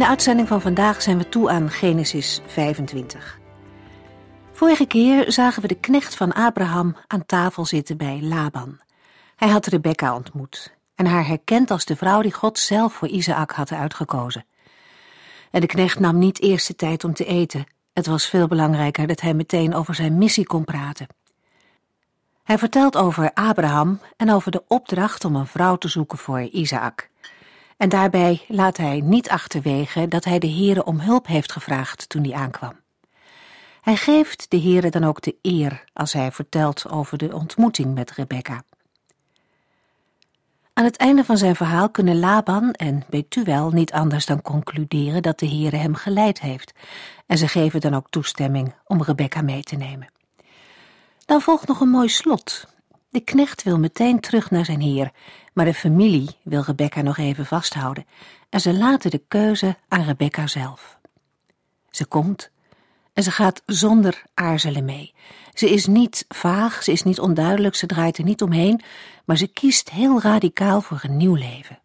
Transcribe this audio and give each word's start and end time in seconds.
De 0.00 0.06
uitzending 0.06 0.48
van 0.48 0.60
vandaag 0.60 1.02
zijn 1.02 1.18
we 1.18 1.28
toe 1.28 1.50
aan 1.50 1.70
Genesis 1.70 2.40
25. 2.46 3.38
Vorige 4.52 4.86
keer 4.86 5.32
zagen 5.32 5.62
we 5.62 5.68
de 5.68 5.80
knecht 5.80 6.14
van 6.14 6.32
Abraham 6.32 6.96
aan 7.06 7.26
tafel 7.26 7.64
zitten 7.64 7.96
bij 7.96 8.18
Laban. 8.22 8.80
Hij 9.36 9.48
had 9.48 9.66
Rebecca 9.66 10.14
ontmoet 10.14 10.76
en 10.94 11.06
haar 11.06 11.26
herkend 11.26 11.70
als 11.70 11.84
de 11.84 11.96
vrouw 11.96 12.22
die 12.22 12.32
God 12.32 12.58
zelf 12.58 12.92
voor 12.92 13.08
Isaac 13.08 13.50
had 13.50 13.72
uitgekozen. 13.72 14.44
En 15.50 15.60
de 15.60 15.66
knecht 15.66 15.98
nam 15.98 16.18
niet 16.18 16.40
eerst 16.40 16.66
de 16.66 16.74
tijd 16.74 17.04
om 17.04 17.14
te 17.14 17.24
eten. 17.24 17.66
Het 17.92 18.06
was 18.06 18.26
veel 18.26 18.46
belangrijker 18.46 19.06
dat 19.06 19.20
hij 19.20 19.34
meteen 19.34 19.74
over 19.74 19.94
zijn 19.94 20.18
missie 20.18 20.46
kon 20.46 20.64
praten. 20.64 21.06
Hij 22.44 22.58
vertelt 22.58 22.96
over 22.96 23.30
Abraham 23.34 24.00
en 24.16 24.30
over 24.30 24.50
de 24.50 24.64
opdracht 24.68 25.24
om 25.24 25.36
een 25.36 25.46
vrouw 25.46 25.76
te 25.76 25.88
zoeken 25.88 26.18
voor 26.18 26.40
Isaac. 26.40 27.09
En 27.80 27.88
daarbij 27.88 28.44
laat 28.48 28.76
hij 28.76 29.00
niet 29.04 29.28
achterwege 29.28 30.08
dat 30.08 30.24
hij 30.24 30.38
de 30.38 30.50
Heere 30.50 30.84
om 30.84 31.00
hulp 31.00 31.26
heeft 31.26 31.52
gevraagd 31.52 32.08
toen 32.08 32.24
hij 32.24 32.32
aankwam. 32.32 32.72
Hij 33.80 33.96
geeft 33.96 34.50
de 34.50 34.60
Heere 34.60 34.90
dan 34.90 35.04
ook 35.04 35.20
de 35.22 35.36
eer 35.42 35.84
als 35.92 36.12
hij 36.12 36.32
vertelt 36.32 36.88
over 36.88 37.18
de 37.18 37.34
ontmoeting 37.34 37.94
met 37.94 38.10
Rebecca. 38.10 38.62
Aan 40.72 40.84
het 40.84 40.96
einde 40.96 41.24
van 41.24 41.36
zijn 41.36 41.56
verhaal 41.56 41.90
kunnen 41.90 42.18
Laban 42.18 42.72
en 42.72 43.02
Betuel 43.08 43.70
niet 43.70 43.92
anders 43.92 44.26
dan 44.26 44.42
concluderen 44.42 45.22
dat 45.22 45.38
de 45.38 45.48
Heere 45.48 45.76
hem 45.76 45.94
geleid 45.94 46.40
heeft, 46.40 46.72
en 47.26 47.38
ze 47.38 47.48
geven 47.48 47.80
dan 47.80 47.94
ook 47.94 48.10
toestemming 48.10 48.74
om 48.86 49.02
Rebecca 49.02 49.42
mee 49.42 49.62
te 49.62 49.76
nemen. 49.76 50.08
Dan 51.26 51.40
volgt 51.40 51.68
nog 51.68 51.80
een 51.80 51.90
mooi 51.90 52.08
slot. 52.08 52.66
De 53.10 53.20
knecht 53.20 53.62
wil 53.62 53.78
meteen 53.78 54.20
terug 54.20 54.50
naar 54.50 54.64
zijn 54.64 54.80
heer, 54.80 55.10
maar 55.52 55.64
de 55.64 55.74
familie 55.74 56.36
wil 56.42 56.62
Rebecca 56.62 57.02
nog 57.02 57.18
even 57.18 57.46
vasthouden 57.46 58.06
en 58.48 58.60
ze 58.60 58.74
laten 58.74 59.10
de 59.10 59.22
keuze 59.28 59.76
aan 59.88 60.04
Rebecca 60.04 60.46
zelf. 60.46 60.98
Ze 61.90 62.06
komt 62.06 62.50
en 63.12 63.22
ze 63.22 63.30
gaat 63.30 63.62
zonder 63.66 64.22
aarzelen 64.34 64.84
mee. 64.84 65.14
Ze 65.54 65.70
is 65.70 65.86
niet 65.86 66.24
vaag, 66.28 66.82
ze 66.82 66.92
is 66.92 67.02
niet 67.02 67.20
onduidelijk, 67.20 67.74
ze 67.74 67.86
draait 67.86 68.18
er 68.18 68.24
niet 68.24 68.42
omheen, 68.42 68.80
maar 69.24 69.36
ze 69.36 69.46
kiest 69.46 69.90
heel 69.90 70.20
radicaal 70.20 70.80
voor 70.80 71.00
een 71.02 71.16
nieuw 71.16 71.34
leven. 71.34 71.78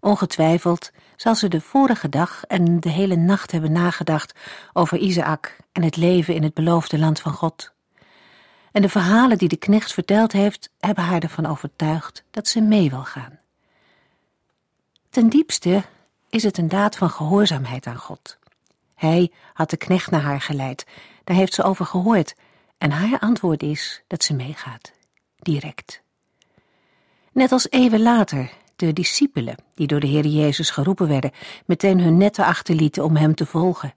Ongetwijfeld 0.00 0.90
zal 1.16 1.34
ze 1.34 1.48
de 1.48 1.60
vorige 1.60 2.08
dag 2.08 2.44
en 2.44 2.80
de 2.80 2.90
hele 2.90 3.16
nacht 3.16 3.52
hebben 3.52 3.72
nagedacht 3.72 4.38
over 4.72 4.98
Isaac 4.98 5.56
en 5.72 5.82
het 5.82 5.96
leven 5.96 6.34
in 6.34 6.42
het 6.42 6.54
beloofde 6.54 6.98
land 6.98 7.20
van 7.20 7.32
God. 7.32 7.74
En 8.76 8.82
de 8.82 8.88
verhalen 8.88 9.38
die 9.38 9.48
de 9.48 9.56
knecht 9.56 9.92
verteld 9.92 10.32
heeft, 10.32 10.70
hebben 10.78 11.04
haar 11.04 11.22
ervan 11.22 11.46
overtuigd 11.46 12.24
dat 12.30 12.48
ze 12.48 12.60
mee 12.60 12.90
wil 12.90 13.04
gaan. 13.04 13.38
Ten 15.10 15.28
diepste 15.28 15.84
is 16.30 16.42
het 16.42 16.58
een 16.58 16.68
daad 16.68 16.96
van 16.96 17.10
gehoorzaamheid 17.10 17.86
aan 17.86 17.96
God. 17.96 18.38
Hij 18.94 19.30
had 19.52 19.70
de 19.70 19.76
knecht 19.76 20.10
naar 20.10 20.20
haar 20.20 20.40
geleid, 20.40 20.86
daar 21.24 21.36
heeft 21.36 21.54
ze 21.54 21.62
over 21.62 21.86
gehoord, 21.86 22.34
en 22.78 22.90
haar 22.90 23.18
antwoord 23.18 23.62
is 23.62 24.02
dat 24.06 24.24
ze 24.24 24.34
meegaat, 24.34 24.92
direct. 25.38 26.02
Net 27.32 27.52
als 27.52 27.70
eeuwen 27.70 28.02
later 28.02 28.50
de 28.76 28.92
discipelen, 28.92 29.56
die 29.74 29.86
door 29.86 30.00
de 30.00 30.06
Heer 30.06 30.26
Jezus 30.26 30.70
geroepen 30.70 31.08
werden, 31.08 31.32
meteen 31.66 32.00
hun 32.00 32.16
netten 32.16 32.44
achterlieten 32.44 33.04
om 33.04 33.16
hem 33.16 33.34
te 33.34 33.46
volgen. 33.46 33.94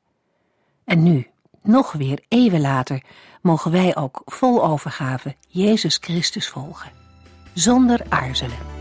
En 0.83 1.03
nu, 1.03 1.27
nog 1.61 1.91
weer 1.91 2.23
eeuwen 2.27 2.61
later, 2.61 3.03
mogen 3.41 3.71
wij 3.71 3.95
ook 3.95 4.21
vol 4.25 4.65
overgave 4.65 5.35
Jezus 5.47 5.97
Christus 6.01 6.47
volgen, 6.47 6.91
zonder 7.53 8.01
aarzelen. 8.09 8.78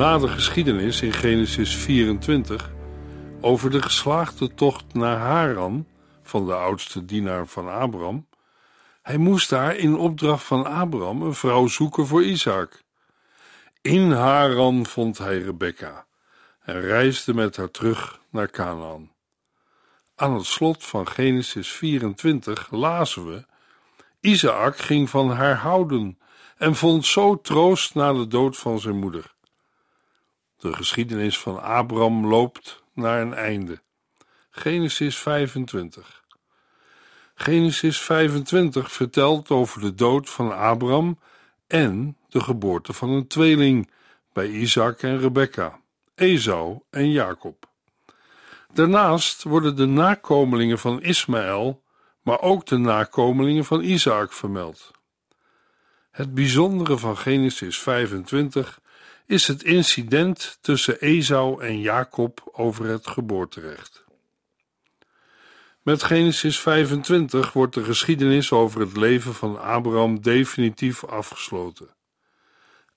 Na 0.00 0.18
de 0.18 0.28
geschiedenis 0.28 1.02
in 1.02 1.12
Genesis 1.12 1.76
24 1.76 2.70
over 3.40 3.70
de 3.70 3.82
geslaagde 3.82 4.54
tocht 4.54 4.94
naar 4.94 5.16
Haran 5.16 5.86
van 6.22 6.46
de 6.46 6.54
oudste 6.54 7.04
dienaar 7.04 7.46
van 7.46 7.68
Abraham, 7.68 8.26
hij 9.02 9.16
moest 9.16 9.50
daar 9.50 9.76
in 9.76 9.96
opdracht 9.96 10.44
van 10.44 10.66
Abraham 10.66 11.22
een 11.22 11.34
vrouw 11.34 11.66
zoeken 11.66 12.06
voor 12.06 12.24
Isaac. 12.24 12.82
In 13.80 14.10
Haran 14.10 14.86
vond 14.86 15.18
hij 15.18 15.38
Rebekka 15.38 16.06
en 16.60 16.80
reisde 16.80 17.34
met 17.34 17.56
haar 17.56 17.70
terug 17.70 18.20
naar 18.30 18.50
Canaan. 18.50 19.10
Aan 20.14 20.34
het 20.34 20.46
slot 20.46 20.84
van 20.84 21.08
Genesis 21.08 21.68
24 21.72 22.70
lazen 22.70 23.26
we: 23.26 23.44
Isaac 24.20 24.78
ging 24.78 25.10
van 25.10 25.30
haar 25.30 25.56
houden 25.56 26.18
en 26.56 26.74
vond 26.74 27.06
zo 27.06 27.40
troost 27.40 27.94
na 27.94 28.12
de 28.12 28.26
dood 28.26 28.56
van 28.56 28.80
zijn 28.80 28.98
moeder. 28.98 29.38
De 30.60 30.72
geschiedenis 30.72 31.38
van 31.38 31.62
Abraham 31.62 32.26
loopt 32.26 32.82
naar 32.94 33.20
een 33.20 33.34
einde. 33.34 33.80
Genesis 34.50 35.18
25. 35.18 36.24
Genesis 37.34 38.00
25 38.00 38.92
vertelt 38.92 39.50
over 39.50 39.80
de 39.80 39.94
dood 39.94 40.30
van 40.30 40.56
Abraham 40.56 41.18
en 41.66 42.16
de 42.28 42.40
geboorte 42.40 42.92
van 42.92 43.10
een 43.10 43.26
tweeling 43.26 43.90
bij 44.32 44.48
Isaac 44.48 45.02
en 45.02 45.18
Rebekka, 45.18 45.80
Esau 46.14 46.80
en 46.90 47.10
Jacob. 47.10 47.68
Daarnaast 48.72 49.42
worden 49.42 49.76
de 49.76 49.86
nakomelingen 49.86 50.78
van 50.78 51.02
Ismaël, 51.02 51.82
maar 52.22 52.40
ook 52.40 52.66
de 52.66 52.76
nakomelingen 52.76 53.64
van 53.64 53.82
Isaac 53.82 54.32
vermeld. 54.32 54.90
Het 56.10 56.34
bijzondere 56.34 56.98
van 56.98 57.16
Genesis 57.16 57.78
25 57.78 58.80
is 59.30 59.46
het 59.46 59.62
incident 59.62 60.58
tussen 60.60 61.00
Esau 61.00 61.62
en 61.62 61.80
Jacob 61.80 62.50
over 62.52 62.84
het 62.84 63.06
geboorterecht. 63.06 64.04
Met 65.82 66.02
Genesis 66.02 66.60
25 66.60 67.52
wordt 67.52 67.74
de 67.74 67.84
geschiedenis 67.84 68.52
over 68.52 68.80
het 68.80 68.96
leven 68.96 69.34
van 69.34 69.60
Abraham 69.60 70.20
definitief 70.20 71.04
afgesloten. 71.04 71.88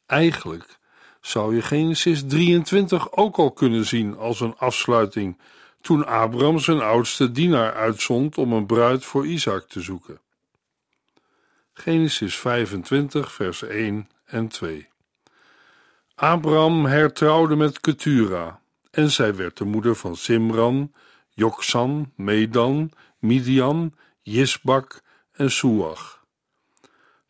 Eigenlijk 0.06 0.80
zou 1.22 1.56
je 1.56 1.62
Genesis 1.62 2.24
23 2.28 3.12
ook 3.12 3.38
al 3.38 3.52
kunnen 3.52 3.86
zien 3.86 4.18
als 4.18 4.40
een 4.40 4.58
afsluiting 4.58 5.40
toen 5.82 6.06
Abraham 6.06 6.60
zijn 6.60 6.82
oudste 6.82 7.32
dienaar 7.32 7.74
uitzond 7.74 8.38
om 8.38 8.54
een 8.54 8.66
bruid 8.66 9.06
voor 9.06 9.28
Isaac 9.28 9.68
te 9.68 9.82
zoeken. 9.82 10.20
Genesis 11.74 12.36
25, 12.36 13.32
vers 13.32 13.62
1 13.64 14.10
en 14.26 14.48
2. 14.48 14.92
Abraham 16.24 16.86
hertrouwde 16.86 17.56
met 17.56 17.80
Ketura 17.80 18.62
en 18.92 19.12
zij 19.12 19.36
werd 19.36 19.58
de 19.58 19.64
moeder 19.66 19.96
van 19.96 20.16
Simran, 20.16 20.94
Joksan, 21.30 22.12
Medan, 22.16 22.92
Midian, 23.20 23.94
Jisbak 24.22 25.02
en 25.32 25.52
Suach. 25.52 26.26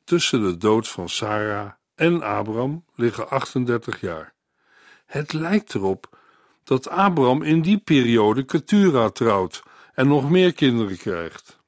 Tussen 0.03 0.41
de 0.41 0.57
dood 0.57 0.87
van 0.87 1.09
Sarah 1.09 1.71
en 1.95 2.21
Abraham 2.21 2.85
liggen 2.95 3.29
38 3.29 4.01
jaar. 4.01 4.33
Het 5.05 5.33
lijkt 5.33 5.73
erop 5.73 6.17
dat 6.63 6.89
Abraham 6.89 7.41
in 7.41 7.61
die 7.61 7.77
periode 7.77 8.43
Ketura 8.43 9.09
trouwt 9.09 9.63
en 9.93 10.07
nog 10.07 10.29
meer 10.29 10.53
kinderen 10.53 10.97
krijgt. 10.97 11.59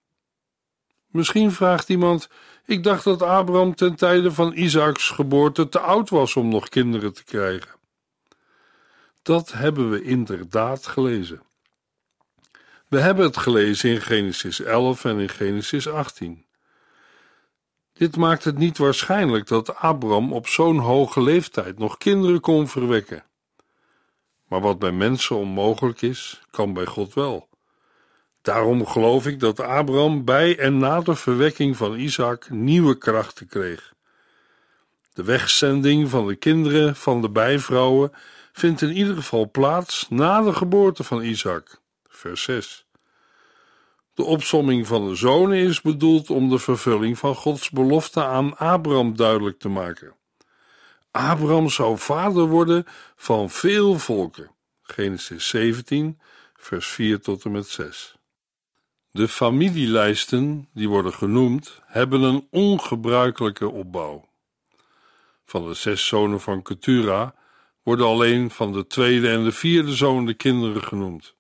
Misschien 1.07 1.51
vraagt 1.51 1.89
iemand: 1.89 2.29
Ik 2.65 2.83
dacht 2.83 3.03
dat 3.03 3.21
Abraham 3.21 3.75
ten 3.75 3.95
tijde 3.95 4.31
van 4.31 4.53
Isaaks 4.53 5.09
geboorte 5.09 5.69
te 5.69 5.79
oud 5.79 6.09
was 6.09 6.35
om 6.35 6.47
nog 6.47 6.69
kinderen 6.69 7.13
te 7.13 7.23
krijgen. 7.23 7.71
Dat 9.21 9.51
hebben 9.51 9.89
we 9.89 10.03
inderdaad 10.03 10.87
gelezen. 10.87 11.41
We 12.87 12.99
hebben 12.99 13.25
het 13.25 13.37
gelezen 13.37 13.89
in 13.89 14.01
Genesis 14.01 14.61
11 14.61 15.05
en 15.05 15.19
in 15.19 15.29
Genesis 15.29 15.87
18. 15.87 16.45
Dit 17.93 18.17
maakt 18.17 18.43
het 18.43 18.57
niet 18.57 18.77
waarschijnlijk 18.77 19.47
dat 19.47 19.75
Abraham 19.75 20.33
op 20.33 20.47
zo'n 20.47 20.77
hoge 20.77 21.21
leeftijd 21.21 21.77
nog 21.79 21.97
kinderen 21.97 22.39
kon 22.39 22.67
verwekken. 22.67 23.23
Maar 24.47 24.61
wat 24.61 24.79
bij 24.79 24.91
mensen 24.91 25.35
onmogelijk 25.35 26.01
is, 26.01 26.41
kan 26.49 26.73
bij 26.73 26.85
God 26.85 27.13
wel. 27.13 27.49
Daarom 28.45 28.87
geloof 28.87 29.27
ik 29.27 29.39
dat 29.39 29.59
Abraham 29.59 30.25
bij 30.25 30.59
en 30.59 30.77
na 30.77 31.01
de 31.01 31.15
verwekking 31.15 31.77
van 31.77 31.95
Isaac 31.95 32.49
nieuwe 32.49 32.97
krachten 32.97 33.47
kreeg. 33.47 33.93
De 35.13 35.23
wegzending 35.23 36.09
van 36.09 36.27
de 36.27 36.35
kinderen 36.35 36.95
van 36.95 37.21
de 37.21 37.29
bijvrouwen 37.29 38.11
vindt 38.51 38.81
in 38.81 38.91
ieder 38.91 39.15
geval 39.15 39.49
plaats 39.51 40.05
na 40.09 40.41
de 40.41 40.53
geboorte 40.53 41.03
van 41.03 41.21
Isaac. 41.21 41.79
Vers 42.07 42.43
6. 42.43 42.85
De 44.13 44.23
opsomming 44.23 44.87
van 44.87 45.07
de 45.09 45.15
zonen 45.15 45.57
is 45.57 45.81
bedoeld 45.81 46.29
om 46.29 46.49
de 46.49 46.59
vervulling 46.59 47.17
van 47.17 47.35
Gods 47.35 47.69
belofte 47.69 48.23
aan 48.23 48.57
Abraham 48.57 49.15
duidelijk 49.15 49.59
te 49.59 49.69
maken. 49.69 50.15
Abraham 51.11 51.69
zou 51.69 51.97
vader 51.97 52.45
worden 52.45 52.85
van 53.15 53.49
veel 53.49 53.99
volken. 53.99 54.51
Genesis 54.81 55.47
17, 55.47 56.19
vers 56.55 56.87
4 56.87 57.21
tot 57.21 57.43
en 57.43 57.51
met 57.51 57.67
6. 57.67 58.14
De 59.15 59.27
familielijsten, 59.27 60.69
die 60.73 60.89
worden 60.89 61.13
genoemd, 61.13 61.81
hebben 61.85 62.21
een 62.21 62.47
ongebruikelijke 62.51 63.69
opbouw. 63.69 64.25
Van 65.45 65.67
de 65.67 65.73
zes 65.73 66.07
zonen 66.07 66.41
van 66.41 66.61
Ketura 66.61 67.35
worden 67.83 68.05
alleen 68.05 68.51
van 68.51 68.73
de 68.73 68.87
tweede 68.87 69.29
en 69.29 69.43
de 69.43 69.51
vierde 69.51 69.95
zoon 69.95 70.25
de 70.25 70.33
kinderen 70.33 70.83
genoemd. 70.83 71.35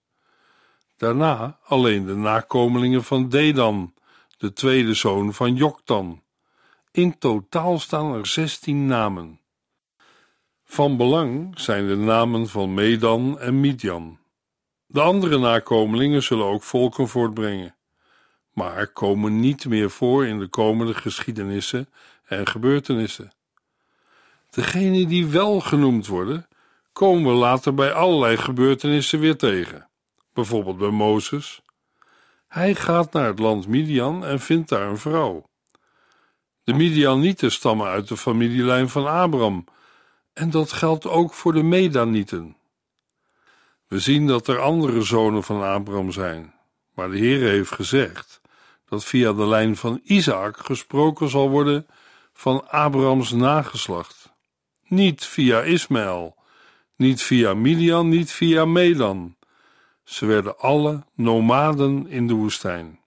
Daarna 0.97 1.59
alleen 1.63 2.05
de 2.05 2.15
nakomelingen 2.15 3.03
van 3.03 3.29
Dedan, 3.29 3.93
de 4.37 4.53
tweede 4.53 4.93
zoon 4.93 5.33
van 5.33 5.55
Joktan. 5.55 6.21
In 6.91 7.17
totaal 7.17 7.79
staan 7.79 8.13
er 8.13 8.27
zestien 8.27 8.85
namen. 8.85 9.39
Van 10.63 10.97
belang 10.97 11.59
zijn 11.59 11.87
de 11.87 11.97
namen 11.97 12.47
van 12.47 12.73
Medan 12.73 13.39
en 13.39 13.59
Midian. 13.59 14.19
De 14.87 15.01
andere 15.01 15.37
nakomelingen 15.37 16.23
zullen 16.23 16.45
ook 16.45 16.63
volken 16.63 17.07
voortbrengen, 17.07 17.75
maar 18.53 18.87
komen 18.87 19.39
niet 19.39 19.65
meer 19.65 19.89
voor 19.89 20.25
in 20.25 20.39
de 20.39 20.47
komende 20.47 20.93
geschiedenissen 20.93 21.89
en 22.25 22.47
gebeurtenissen. 22.47 23.31
Degenen 24.49 25.07
die 25.07 25.27
wel 25.27 25.59
genoemd 25.59 26.07
worden, 26.07 26.47
komen 26.93 27.31
we 27.31 27.37
later 27.37 27.73
bij 27.73 27.93
allerlei 27.93 28.37
gebeurtenissen 28.37 29.19
weer 29.19 29.37
tegen. 29.37 29.89
Bijvoorbeeld 30.33 30.77
bij 30.77 30.89
Mozes. 30.89 31.61
Hij 32.47 32.75
gaat 32.75 33.13
naar 33.13 33.27
het 33.27 33.39
land 33.39 33.67
Midian 33.67 34.25
en 34.25 34.39
vindt 34.39 34.69
daar 34.69 34.89
een 34.89 34.97
vrouw. 34.97 35.49
De 36.63 36.73
Midianieten 36.73 37.51
stammen 37.51 37.87
uit 37.87 38.07
de 38.07 38.17
familielijn 38.17 38.89
van 38.89 39.07
Abraham, 39.07 39.65
en 40.33 40.49
dat 40.49 40.71
geldt 40.71 41.07
ook 41.07 41.33
voor 41.33 41.53
de 41.53 41.63
Medanieten. 41.63 42.55
We 43.87 43.99
zien 43.99 44.27
dat 44.27 44.47
er 44.47 44.59
andere 44.59 45.01
zonen 45.01 45.43
van 45.43 45.63
Abraham 45.63 46.11
zijn, 46.11 46.53
maar 46.93 47.09
de 47.09 47.17
Heer 47.17 47.49
heeft 47.49 47.71
gezegd 47.71 48.41
dat 48.89 49.05
via 49.05 49.33
de 49.33 49.47
lijn 49.47 49.75
van 49.75 50.01
Isaac 50.03 50.57
gesproken 50.57 51.29
zal 51.29 51.49
worden 51.49 51.87
van 52.33 52.69
Abrahams 52.69 53.31
nageslacht. 53.31 54.33
Niet 54.87 55.25
via 55.25 55.61
Ismaël, 55.61 56.35
niet 56.95 57.21
via 57.21 57.53
Midian, 57.53 58.09
niet 58.09 58.31
via 58.31 58.65
Medan. 58.65 59.35
Ze 60.03 60.25
werden 60.25 60.59
alle 60.59 61.03
nomaden 61.13 62.07
in 62.07 62.27
de 62.27 62.33
woestijn. 62.33 62.99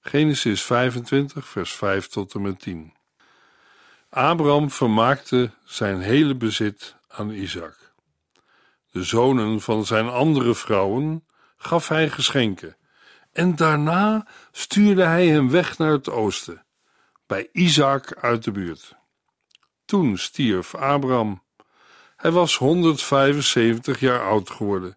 Genesis 0.00 0.62
25, 0.62 1.46
vers 1.48 1.72
5 1.72 2.06
tot 2.06 2.34
en 2.34 2.42
met 2.42 2.60
10. 2.60 2.92
Abraham 4.10 4.70
vermaakte 4.70 5.50
zijn 5.64 6.00
hele 6.00 6.34
bezit 6.34 6.96
aan 7.08 7.30
Isaac. 7.30 7.83
De 8.94 9.02
zonen 9.02 9.60
van 9.60 9.84
zijn 9.84 10.08
andere 10.08 10.54
vrouwen 10.54 11.24
gaf 11.56 11.88
hij 11.88 12.10
geschenken, 12.10 12.76
en 13.32 13.56
daarna 13.56 14.26
stuurde 14.52 15.02
hij 15.02 15.26
hem 15.26 15.50
weg 15.50 15.78
naar 15.78 15.90
het 15.90 16.10
oosten, 16.10 16.64
bij 17.26 17.48
Isaac 17.52 18.16
uit 18.20 18.44
de 18.44 18.50
buurt. 18.50 18.96
Toen 19.84 20.18
stierf 20.18 20.74
Abraham. 20.74 21.42
Hij 22.16 22.30
was 22.30 22.56
175 22.56 24.00
jaar 24.00 24.22
oud 24.22 24.50
geworden. 24.50 24.96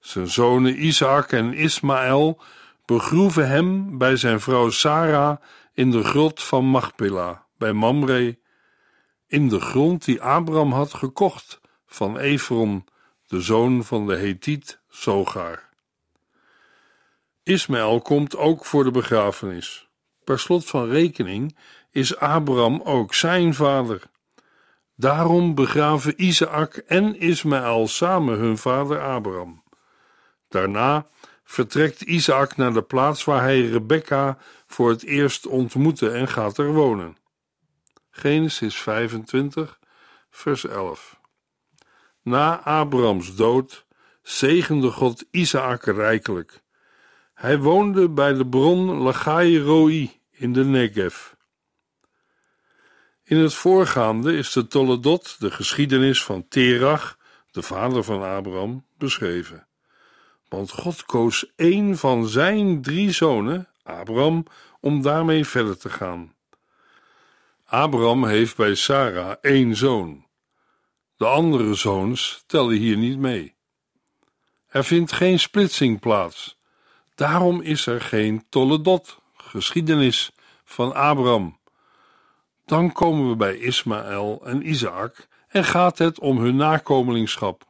Zijn 0.00 0.28
zonen 0.28 0.84
Isaac 0.84 1.32
en 1.32 1.54
Ismaël 1.54 2.40
begroeven 2.84 3.48
hem 3.48 3.98
bij 3.98 4.16
zijn 4.16 4.40
vrouw 4.40 4.70
Sarah 4.70 5.36
in 5.72 5.90
de 5.90 6.04
grot 6.04 6.42
van 6.42 6.64
Machpelah 6.64 7.36
bij 7.58 7.72
Mamre, 7.72 8.38
in 9.26 9.48
de 9.48 9.60
grond 9.60 10.04
die 10.04 10.22
Abraham 10.22 10.72
had 10.72 10.94
gekocht 10.94 11.60
van 11.86 12.18
Efron, 12.18 12.84
de 13.28 13.40
zoon 13.40 13.84
van 13.84 14.06
de 14.06 14.16
Hethiet 14.16 14.80
Sogar. 14.88 15.68
Ismaël 17.42 18.00
komt 18.00 18.36
ook 18.36 18.64
voor 18.64 18.84
de 18.84 18.90
begrafenis. 18.90 19.88
Per 20.24 20.38
slot 20.38 20.64
van 20.66 20.88
rekening 20.88 21.56
is 21.90 22.16
Abraham 22.16 22.80
ook 22.84 23.14
zijn 23.14 23.54
vader. 23.54 24.02
Daarom 24.94 25.54
begraven 25.54 26.24
Isaac 26.24 26.76
en 26.76 27.20
Ismaël 27.20 27.88
samen 27.88 28.38
hun 28.38 28.58
vader 28.58 29.00
Abraham. 29.00 29.62
Daarna 30.48 31.06
vertrekt 31.44 32.00
Isaac 32.00 32.56
naar 32.56 32.72
de 32.72 32.82
plaats 32.82 33.24
waar 33.24 33.42
hij 33.42 33.60
Rebekka 33.60 34.38
voor 34.66 34.90
het 34.90 35.02
eerst 35.02 35.46
ontmoette 35.46 36.10
en 36.10 36.28
gaat 36.28 36.58
er 36.58 36.72
wonen. 36.72 37.16
Genesis 38.10 38.76
25, 38.76 39.78
vers 40.30 40.66
11. 40.66 41.17
Na 42.28 42.60
Abrahams 42.64 43.34
dood 43.34 43.86
zegende 44.22 44.90
God 44.90 45.24
Isaac 45.30 45.84
rijkelijk. 45.84 46.62
Hij 47.34 47.58
woonde 47.58 48.08
bij 48.08 48.32
de 48.32 48.46
bron 48.46 48.90
Lachai 48.90 49.58
Roi 49.58 50.20
in 50.30 50.52
de 50.52 50.64
Negev. 50.64 51.32
In 53.24 53.38
het 53.38 53.54
voorgaande 53.54 54.36
is 54.36 54.52
de 54.52 54.66
Toledot, 54.66 55.36
de 55.38 55.50
geschiedenis 55.50 56.24
van 56.24 56.48
Terach, 56.48 57.18
de 57.50 57.62
vader 57.62 58.04
van 58.04 58.22
Abraham, 58.22 58.84
beschreven. 58.98 59.66
Want 60.48 60.70
God 60.70 61.04
koos 61.04 61.52
één 61.56 61.98
van 61.98 62.26
zijn 62.26 62.82
drie 62.82 63.10
zonen, 63.10 63.68
Abraham, 63.82 64.46
om 64.80 65.02
daarmee 65.02 65.44
verder 65.44 65.78
te 65.78 65.88
gaan. 65.88 66.34
Abraham 67.64 68.24
heeft 68.24 68.56
bij 68.56 68.74
Sarah 68.74 69.36
één 69.40 69.76
zoon. 69.76 70.26
De 71.18 71.26
andere 71.26 71.74
zoons 71.74 72.42
tellen 72.46 72.76
hier 72.76 72.96
niet 72.96 73.18
mee. 73.18 73.54
Er 74.68 74.84
vindt 74.84 75.12
geen 75.12 75.38
splitsing 75.38 76.00
plaats. 76.00 76.58
Daarom 77.14 77.60
is 77.60 77.86
er 77.86 78.00
geen 78.00 78.44
Toledot, 78.48 79.18
geschiedenis 79.36 80.30
van 80.64 80.94
Abraham. 80.94 81.58
Dan 82.64 82.92
komen 82.92 83.28
we 83.28 83.36
bij 83.36 83.56
Ismaël 83.56 84.40
en 84.44 84.68
Isaac 84.68 85.28
en 85.48 85.64
gaat 85.64 85.98
het 85.98 86.18
om 86.18 86.38
hun 86.38 86.56
nakomelingschap. 86.56 87.64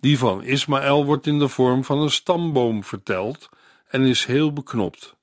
Die 0.00 0.18
van 0.18 0.42
Ismaël 0.42 1.04
wordt 1.04 1.26
in 1.26 1.38
de 1.38 1.48
vorm 1.48 1.84
van 1.84 1.98
een 1.98 2.10
stamboom 2.10 2.84
verteld 2.84 3.48
en 3.88 4.02
is 4.02 4.24
heel 4.24 4.52
beknopt. 4.52 5.16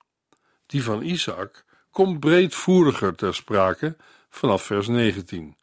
Die 0.65 0.83
van 0.83 1.01
Isaac 1.01 1.65
komt 1.91 2.19
breedvoeriger 2.19 3.15
ter 3.15 3.35
sprake 3.35 3.97
vanaf 4.29 4.63
vers 4.63 4.87
19. 4.87 5.55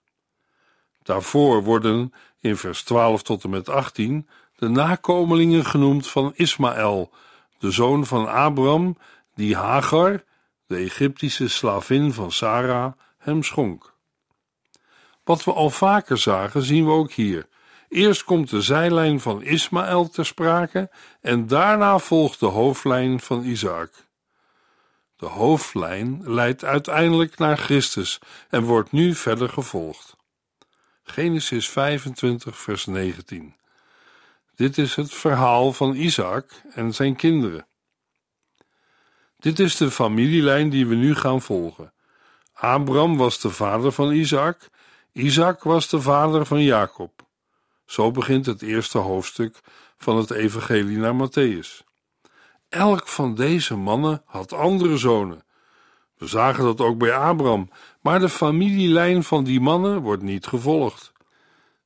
Daarvoor 1.03 1.63
worden 1.63 2.13
in 2.41 2.57
vers 2.57 2.83
12 2.83 3.23
tot 3.23 3.45
en 3.45 3.51
met 3.51 3.69
18 3.69 4.29
de 4.57 4.69
nakomelingen 4.69 5.65
genoemd 5.65 6.09
van 6.09 6.33
Ismaël, 6.35 7.11
de 7.59 7.71
zoon 7.71 8.07
van 8.07 8.29
Abraham, 8.29 8.97
die 9.35 9.57
Hagar, 9.57 10.25
de 10.67 10.77
Egyptische 10.77 11.49
slavin 11.49 12.13
van 12.13 12.33
Sarah, 12.33 12.93
hem 13.19 13.43
schonk. 13.43 13.95
Wat 15.25 15.45
we 15.45 15.53
al 15.53 15.71
vaker 15.71 16.19
zagen, 16.19 16.63
zien 16.63 16.85
we 16.85 16.91
ook 16.91 17.13
hier. 17.13 17.49
Eerst 17.89 18.25
komt 18.25 18.51
de 18.51 18.61
zijlijn 18.61 19.21
van 19.21 19.43
Ismaël 19.43 20.09
ter 20.09 20.27
sprake 20.27 20.91
en 21.21 21.47
daarna 21.47 21.99
volgt 21.99 22.41
de 22.41 22.47
hoofdlijn 22.47 23.21
van 23.21 23.45
Isaac. 23.45 23.91
De 25.17 25.27
hoofdlijn 25.27 26.21
leidt 26.25 26.65
uiteindelijk 26.65 27.39
naar 27.39 27.57
Christus 27.57 28.19
en 28.49 28.63
wordt 28.63 28.93
nu 28.93 29.15
verder 29.15 29.49
gevolgd. 29.49 30.17
Genesis 31.05 31.69
25, 31.69 32.59
vers 32.59 32.87
19. 32.87 33.55
Dit 34.55 34.79
is 34.79 34.95
het 34.95 35.15
verhaal 35.15 35.73
van 35.73 35.95
Isaac 35.95 36.63
en 36.75 36.95
zijn 36.95 37.17
kinderen. 37.17 37.67
Dit 39.39 39.59
is 39.59 39.77
de 39.77 39.91
familielijn 39.91 40.71
die 40.71 40.87
we 40.87 40.95
nu 40.95 41.15
gaan 41.15 41.43
volgen. 41.43 41.93
Abraham 42.53 43.17
was 43.17 43.41
de 43.41 43.51
vader 43.51 43.93
van 43.93 44.13
Isaac, 44.13 44.71
Isaac 45.13 45.63
was 45.63 45.89
de 45.89 46.01
vader 46.01 46.47
van 46.47 46.63
Jacob. 46.63 47.27
Zo 47.87 48.11
begint 48.11 48.47
het 48.47 48.63
eerste 48.63 48.99
hoofdstuk 48.99 49.61
van 49.97 50.17
het 50.17 50.31
Evangelie 50.31 50.99
naar 50.99 51.29
Matthäus. 51.29 51.87
Elk 52.69 53.09
van 53.09 53.35
deze 53.35 53.77
mannen 53.77 54.23
had 54.25 54.53
andere 54.53 54.97
zonen. 54.97 55.45
We 56.17 56.27
zagen 56.27 56.65
dat 56.65 56.81
ook 56.81 56.99
bij 56.99 57.15
Abraham, 57.15 57.71
maar 58.03 58.21
de 58.21 58.29
familielijn 58.29 59.23
van 59.23 59.45
die 59.45 59.61
mannen 59.61 60.01
wordt 60.01 60.23
niet 60.23 60.47
gevolgd. 60.47 61.13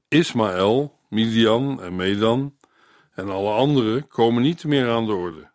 Ismaël, 0.09 0.99
Midian 1.09 1.83
en 1.83 1.97
Medan 1.97 2.57
en 3.15 3.29
alle 3.29 3.51
anderen 3.51 4.09
komen 4.09 4.43
niet 4.43 4.65
meer 4.65 4.91
aan 4.91 5.07
de 5.07 5.13
orde. 5.13 5.51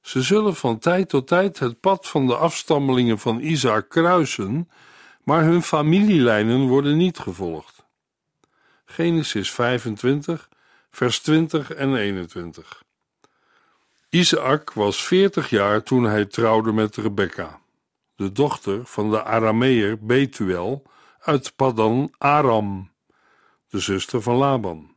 Ze 0.00 0.22
zullen 0.22 0.56
van 0.56 0.78
tijd 0.78 1.08
tot 1.08 1.26
tijd 1.26 1.58
het 1.58 1.80
pad 1.80 2.08
van 2.08 2.26
de 2.26 2.36
afstammelingen 2.36 3.18
van 3.18 3.40
Isaac 3.40 3.88
kruisen, 3.88 4.70
maar 5.24 5.44
hun 5.44 5.62
familielijnen 5.62 6.66
worden 6.66 6.96
niet 6.96 7.18
gevolgd. 7.18 7.86
Genesis 8.84 9.50
25, 9.50 10.48
vers 10.90 11.20
20 11.20 11.72
en 11.72 11.96
21. 11.96 12.82
Isaac 14.08 14.72
was 14.72 15.04
veertig 15.04 15.50
jaar 15.50 15.82
toen 15.82 16.04
hij 16.04 16.24
trouwde 16.24 16.72
met 16.72 16.96
Rebekka, 16.96 17.60
de 18.20 18.32
dochter 18.32 18.86
van 18.86 19.10
de 19.10 19.24
Arameer 19.24 19.98
Betuel 20.06 20.82
uit 21.20 21.56
Paddan 21.56 22.14
Aram, 22.18 22.90
de 23.68 23.78
zuster 23.78 24.22
van 24.22 24.36
Laban. 24.36 24.94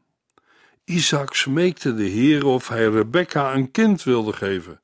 Isaac 0.84 1.34
smeekte 1.34 1.94
de 1.94 2.04
Heer 2.04 2.46
of 2.46 2.68
hij 2.68 2.88
Rebekka 2.88 3.54
een 3.54 3.72
kind 3.72 4.04
wilde 4.04 4.34
geven, 4.34 4.80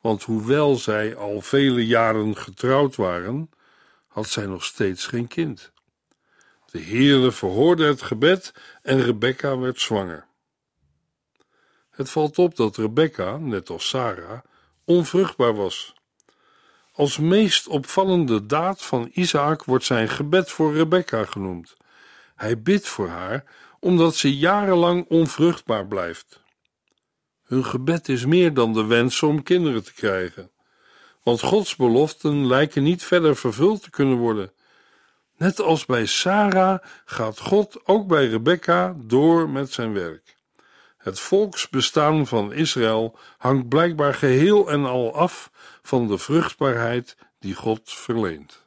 want 0.00 0.22
hoewel 0.22 0.76
zij 0.76 1.16
al 1.16 1.40
vele 1.40 1.86
jaren 1.86 2.36
getrouwd 2.36 2.96
waren, 2.96 3.50
had 4.08 4.28
zij 4.28 4.46
nog 4.46 4.64
steeds 4.64 5.06
geen 5.06 5.28
kind. 5.28 5.72
De 6.70 6.80
Heere 6.80 7.32
verhoorde 7.32 7.84
het 7.84 8.02
gebed 8.02 8.54
en 8.82 9.02
Rebekka 9.02 9.58
werd 9.58 9.80
zwanger. 9.80 10.26
Het 11.90 12.10
valt 12.10 12.38
op 12.38 12.56
dat 12.56 12.76
Rebekka, 12.76 13.36
net 13.36 13.70
als 13.70 13.88
Sarah, 13.88 14.40
onvruchtbaar 14.84 15.54
was. 15.54 16.00
Als 16.92 17.18
meest 17.18 17.68
opvallende 17.68 18.46
daad 18.46 18.82
van 18.82 19.10
Isaac 19.12 19.64
wordt 19.64 19.84
zijn 19.84 20.08
gebed 20.08 20.50
voor 20.50 20.74
Rebekka 20.74 21.24
genoemd. 21.24 21.76
Hij 22.34 22.62
bidt 22.62 22.86
voor 22.86 23.08
haar 23.08 23.44
omdat 23.80 24.14
ze 24.14 24.36
jarenlang 24.36 25.06
onvruchtbaar 25.08 25.86
blijft. 25.86 26.42
Hun 27.42 27.64
gebed 27.64 28.08
is 28.08 28.24
meer 28.26 28.54
dan 28.54 28.72
de 28.72 28.84
wens 28.84 29.22
om 29.22 29.42
kinderen 29.42 29.84
te 29.84 29.94
krijgen, 29.94 30.50
want 31.22 31.40
Gods 31.40 31.76
beloften 31.76 32.46
lijken 32.46 32.82
niet 32.82 33.04
verder 33.04 33.36
vervuld 33.36 33.82
te 33.82 33.90
kunnen 33.90 34.16
worden. 34.16 34.52
Net 35.36 35.60
als 35.60 35.86
bij 35.86 36.06
Sarah 36.06 36.78
gaat 37.04 37.38
God 37.38 37.86
ook 37.86 38.06
bij 38.06 38.26
Rebekka 38.26 38.96
door 38.98 39.48
met 39.48 39.72
zijn 39.72 39.92
werk. 39.92 40.36
Het 41.02 41.20
volksbestaan 41.20 42.26
van 42.26 42.52
Israël 42.52 43.18
hangt 43.38 43.68
blijkbaar 43.68 44.14
geheel 44.14 44.70
en 44.70 44.84
al 44.84 45.14
af 45.14 45.50
van 45.82 46.06
de 46.06 46.18
vruchtbaarheid 46.18 47.16
die 47.38 47.54
God 47.54 47.80
verleent. 47.84 48.64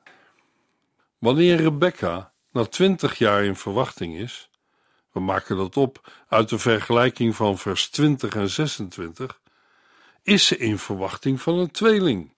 Wanneer 1.18 1.56
Rebekka 1.56 2.32
na 2.52 2.66
twintig 2.66 3.18
jaar 3.18 3.44
in 3.44 3.56
verwachting 3.56 4.16
is, 4.16 4.50
we 5.12 5.20
maken 5.20 5.58
dat 5.58 5.78
op 5.78 6.24
uit 6.28 6.50
de 6.50 6.60
vergelijking 6.60 7.36
van 7.36 7.58
vers 7.58 7.90
20 7.90 8.36
en 8.36 8.50
26, 8.50 9.40
is 10.24 10.48
ze 10.48 10.58
in 10.58 10.78
verwachting 10.78 11.42
van 11.42 11.58
een 11.58 11.72
tweeling. 11.72 12.34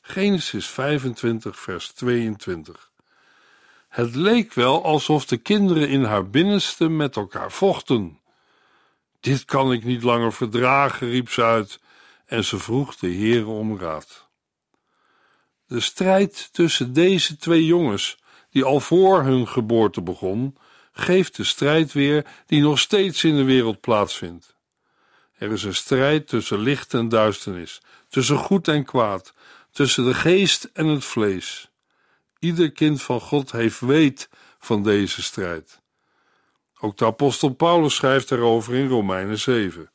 Genesis 0.00 0.66
25, 0.66 1.58
vers 1.58 1.92
22. 1.92 2.90
Het 3.88 4.14
leek 4.14 4.52
wel 4.54 4.84
alsof 4.84 5.24
de 5.26 5.36
kinderen 5.36 5.88
in 5.88 6.04
haar 6.04 6.30
binnenste 6.30 6.88
met 6.88 7.16
elkaar 7.16 7.52
vochten. 7.52 8.18
Dit 9.24 9.44
kan 9.44 9.72
ik 9.72 9.84
niet 9.84 10.02
langer 10.02 10.32
verdragen, 10.32 11.08
riep 11.08 11.30
ze 11.30 11.42
uit, 11.42 11.80
en 12.26 12.44
ze 12.44 12.58
vroeg 12.58 12.96
de 12.96 13.06
Heere 13.06 13.46
om 13.46 13.78
raad. 13.78 14.28
De 15.66 15.80
strijd 15.80 16.48
tussen 16.52 16.92
deze 16.92 17.36
twee 17.36 17.66
jongens, 17.66 18.18
die 18.50 18.64
al 18.64 18.80
voor 18.80 19.22
hun 19.22 19.48
geboorte 19.48 20.02
begon, 20.02 20.56
geeft 20.92 21.36
de 21.36 21.44
strijd 21.44 21.92
weer 21.92 22.26
die 22.46 22.60
nog 22.60 22.78
steeds 22.78 23.24
in 23.24 23.36
de 23.36 23.44
wereld 23.44 23.80
plaatsvindt. 23.80 24.56
Er 25.32 25.52
is 25.52 25.62
een 25.62 25.74
strijd 25.74 26.28
tussen 26.28 26.58
licht 26.58 26.94
en 26.94 27.08
duisternis, 27.08 27.80
tussen 28.08 28.38
goed 28.38 28.68
en 28.68 28.84
kwaad, 28.84 29.34
tussen 29.70 30.04
de 30.04 30.14
geest 30.14 30.70
en 30.72 30.86
het 30.86 31.04
vlees. 31.04 31.70
Ieder 32.38 32.72
kind 32.72 33.02
van 33.02 33.20
God 33.20 33.52
heeft 33.52 33.80
weet 33.80 34.28
van 34.58 34.82
deze 34.82 35.22
strijd. 35.22 35.82
Ook 36.80 36.96
de 36.96 37.04
apostel 37.04 37.48
Paulus 37.48 37.94
schrijft 37.94 38.28
daarover 38.28 38.74
in 38.74 38.88
Romeinen 38.88 39.38
7. 39.38 39.90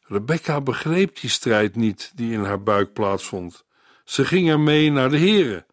Rebecca 0.00 0.60
begreep 0.60 1.20
die 1.20 1.30
strijd 1.30 1.76
niet 1.76 2.12
die 2.14 2.32
in 2.32 2.44
haar 2.44 2.62
buik 2.62 2.92
plaatsvond. 2.92 3.64
Ze 4.04 4.24
ging 4.24 4.48
ermee 4.48 4.90
naar 4.90 5.10
de 5.10 5.18
Here. 5.18 5.66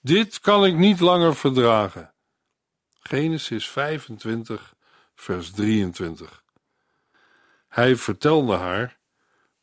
Dit 0.00 0.40
kan 0.40 0.64
ik 0.64 0.74
niet 0.74 1.00
langer 1.00 1.36
verdragen. 1.36 2.14
Genesis 3.00 3.68
25, 3.68 4.74
vers 5.14 5.50
23. 5.50 6.42
Hij 7.68 7.96
vertelde 7.96 8.54
haar: 8.54 8.98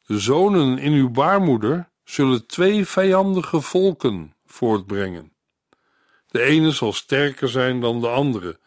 De 0.06 0.20
zonen 0.20 0.78
in 0.78 0.92
uw 0.92 1.10
baarmoeder 1.10 1.90
zullen 2.04 2.48
twee 2.48 2.86
vijandige 2.86 3.62
volken 3.62 4.36
voortbrengen. 4.46 5.34
De 6.28 6.42
ene 6.42 6.72
zal 6.72 6.94
sterker 6.94 7.50
zijn 7.50 7.82
dan 7.82 8.02
de 8.02 8.08
andere. 8.08 8.60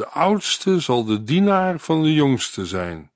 De 0.00 0.08
oudste 0.08 0.80
zal 0.80 1.04
de 1.04 1.22
dienaar 1.22 1.78
van 1.78 2.02
de 2.02 2.14
jongste 2.14 2.66
zijn. 2.66 3.10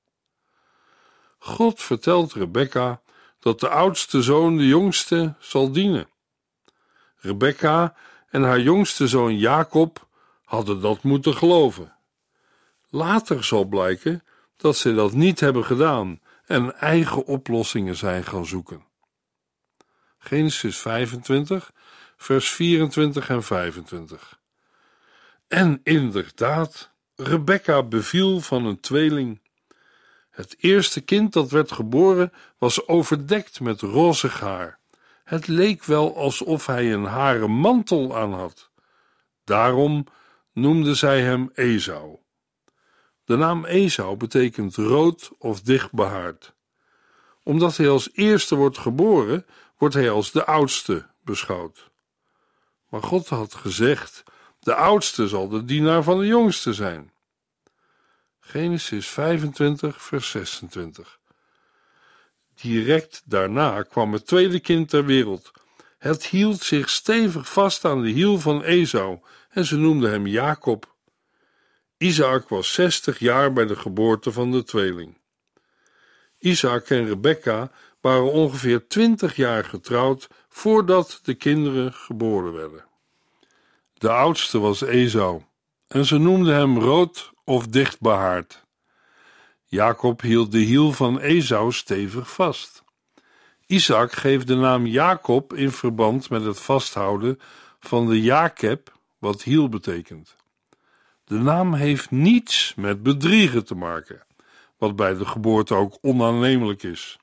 God 1.38 1.82
vertelt 1.82 2.32
Rebekka 2.32 3.00
dat 3.40 3.60
de 3.60 3.68
oudste 3.68 4.22
zoon 4.22 4.56
de 4.56 4.66
jongste 4.66 5.34
zal 5.38 5.72
dienen. 5.72 6.08
Rebekka 7.16 7.96
en 8.28 8.42
haar 8.42 8.60
jongste 8.60 9.08
zoon 9.08 9.38
Jacob 9.38 10.06
hadden 10.44 10.80
dat 10.80 11.02
moeten 11.02 11.34
geloven. 11.34 11.96
Later 12.88 13.44
zal 13.44 13.64
blijken 13.64 14.24
dat 14.56 14.76
ze 14.76 14.94
dat 14.94 15.12
niet 15.12 15.40
hebben 15.40 15.64
gedaan 15.64 16.20
en 16.46 16.76
eigen 16.76 17.24
oplossingen 17.26 17.96
zijn 17.96 18.24
gaan 18.24 18.46
zoeken. 18.46 18.84
Genesis 20.18 20.78
25, 20.78 21.72
vers 22.16 22.50
24 22.50 23.28
en 23.28 23.42
25. 23.42 24.42
En 25.54 25.80
inderdaad, 25.82 26.90
Rebecca 27.14 27.82
beviel 27.82 28.40
van 28.40 28.64
een 28.64 28.80
tweeling. 28.80 29.40
Het 30.30 30.56
eerste 30.58 31.00
kind 31.00 31.32
dat 31.32 31.50
werd 31.50 31.72
geboren 31.72 32.32
was 32.58 32.88
overdekt 32.88 33.60
met 33.60 33.80
rozig 33.80 34.40
haar. 34.40 34.78
Het 35.24 35.46
leek 35.46 35.84
wel 35.84 36.16
alsof 36.16 36.66
hij 36.66 36.92
een 36.92 37.04
haren 37.04 37.50
mantel 37.50 38.16
aan 38.16 38.32
had. 38.32 38.70
Daarom 39.44 40.06
noemde 40.52 40.94
zij 40.94 41.20
hem 41.20 41.50
Esau. 41.54 42.18
De 43.24 43.36
naam 43.36 43.64
Esau 43.64 44.16
betekent 44.16 44.76
rood 44.76 45.30
of 45.38 45.60
dicht 45.60 45.92
behaard. 45.92 46.54
Omdat 47.42 47.76
hij 47.76 47.88
als 47.88 48.10
eerste 48.12 48.54
wordt 48.54 48.78
geboren, 48.78 49.46
wordt 49.76 49.94
hij 49.94 50.10
als 50.10 50.32
de 50.32 50.46
oudste 50.46 51.06
beschouwd. 51.20 51.90
Maar 52.88 53.02
God 53.02 53.28
had 53.28 53.54
gezegd: 53.54 54.24
de 54.64 54.74
oudste 54.74 55.28
zal 55.28 55.48
de 55.48 55.64
dienaar 55.64 56.02
van 56.02 56.18
de 56.18 56.26
jongste 56.26 56.72
zijn. 56.72 57.12
Genesis 58.40 59.08
25, 59.08 60.02
vers 60.02 60.30
26. 60.30 61.18
Direct 62.54 63.22
daarna 63.24 63.82
kwam 63.82 64.12
het 64.12 64.26
tweede 64.26 64.60
kind 64.60 64.88
ter 64.88 65.04
wereld. 65.04 65.50
Het 65.98 66.26
hield 66.26 66.62
zich 66.62 66.90
stevig 66.90 67.52
vast 67.52 67.84
aan 67.84 68.02
de 68.02 68.08
hiel 68.08 68.38
van 68.38 68.62
Esau 68.62 69.18
en 69.48 69.64
ze 69.64 69.76
noemden 69.76 70.10
hem 70.10 70.26
Jacob. 70.26 70.94
Isaac 71.96 72.48
was 72.48 72.72
zestig 72.72 73.18
jaar 73.18 73.52
bij 73.52 73.66
de 73.66 73.76
geboorte 73.76 74.32
van 74.32 74.50
de 74.50 74.62
tweeling. 74.62 75.18
Isaac 76.38 76.90
en 76.90 77.06
Rebekka 77.06 77.70
waren 78.00 78.32
ongeveer 78.32 78.86
twintig 78.86 79.36
jaar 79.36 79.64
getrouwd 79.64 80.28
voordat 80.48 81.20
de 81.22 81.34
kinderen 81.34 81.92
geboren 81.92 82.52
werden. 82.52 82.84
De 84.04 84.10
oudste 84.10 84.58
was 84.58 84.80
Esau 84.80 85.42
en 85.86 86.04
ze 86.04 86.18
noemden 86.18 86.54
hem 86.54 86.78
rood 86.78 87.32
of 87.44 87.66
dichtbehaard. 87.66 88.64
Jacob 89.64 90.20
hield 90.20 90.52
de 90.52 90.58
hiel 90.58 90.92
van 90.92 91.20
Esau 91.20 91.72
stevig 91.72 92.32
vast. 92.32 92.84
Isaac 93.66 94.12
geeft 94.12 94.46
de 94.46 94.54
naam 94.54 94.86
Jacob 94.86 95.54
in 95.54 95.70
verband 95.70 96.30
met 96.30 96.44
het 96.44 96.60
vasthouden 96.60 97.40
van 97.80 98.08
de 98.08 98.22
Jakeb, 98.22 98.92
wat 99.18 99.42
hiel 99.42 99.68
betekent. 99.68 100.36
De 101.24 101.38
naam 101.38 101.74
heeft 101.74 102.10
niets 102.10 102.74
met 102.76 103.02
bedriegen 103.02 103.64
te 103.64 103.74
maken, 103.74 104.26
wat 104.78 104.96
bij 104.96 105.14
de 105.14 105.26
geboorte 105.26 105.74
ook 105.74 105.98
onaannemelijk 106.00 106.82
is. 106.82 107.18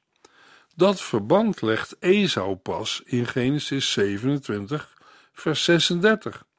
Dat 0.76 1.02
verband 1.02 1.62
legt 1.62 1.96
Esau 2.00 2.56
pas 2.56 3.02
in 3.06 3.28
Genesis 3.28 3.92
27, 3.92 4.98
vers 5.34 5.64
36. 5.64 6.50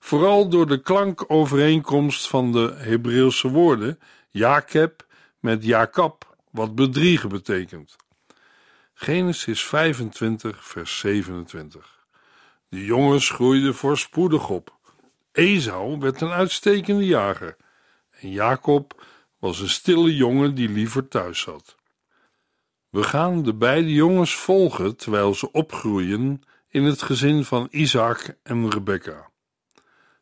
Vooral 0.00 0.48
door 0.48 0.66
de 0.66 0.82
klankovereenkomst 0.82 2.28
van 2.28 2.52
de 2.52 2.74
Hebreeuwse 2.76 3.48
woorden 3.48 3.98
Jacob 4.28 5.06
met 5.38 5.64
Jacob, 5.64 6.36
wat 6.50 6.74
bedriegen 6.74 7.28
betekent. 7.28 7.96
Genesis 8.94 9.64
25, 9.64 10.64
vers 10.64 10.98
27. 10.98 12.04
De 12.68 12.84
jongens 12.84 13.30
groeiden 13.30 13.74
voorspoedig 13.74 14.48
op. 14.48 14.78
Esau 15.32 15.98
werd 15.98 16.20
een 16.20 16.30
uitstekende 16.30 17.06
jager 17.06 17.56
en 18.10 18.30
Jacob 18.30 19.04
was 19.38 19.60
een 19.60 19.68
stille 19.68 20.16
jongen 20.16 20.54
die 20.54 20.68
liever 20.68 21.08
thuis 21.08 21.40
zat. 21.40 21.76
We 22.88 23.02
gaan 23.02 23.42
de 23.42 23.54
beide 23.54 23.92
jongens 23.92 24.34
volgen 24.34 24.96
terwijl 24.96 25.34
ze 25.34 25.52
opgroeien 25.52 26.42
in 26.68 26.84
het 26.84 27.02
gezin 27.02 27.44
van 27.44 27.68
Isaac 27.70 28.36
en 28.42 28.70
Rebecca. 28.70 29.29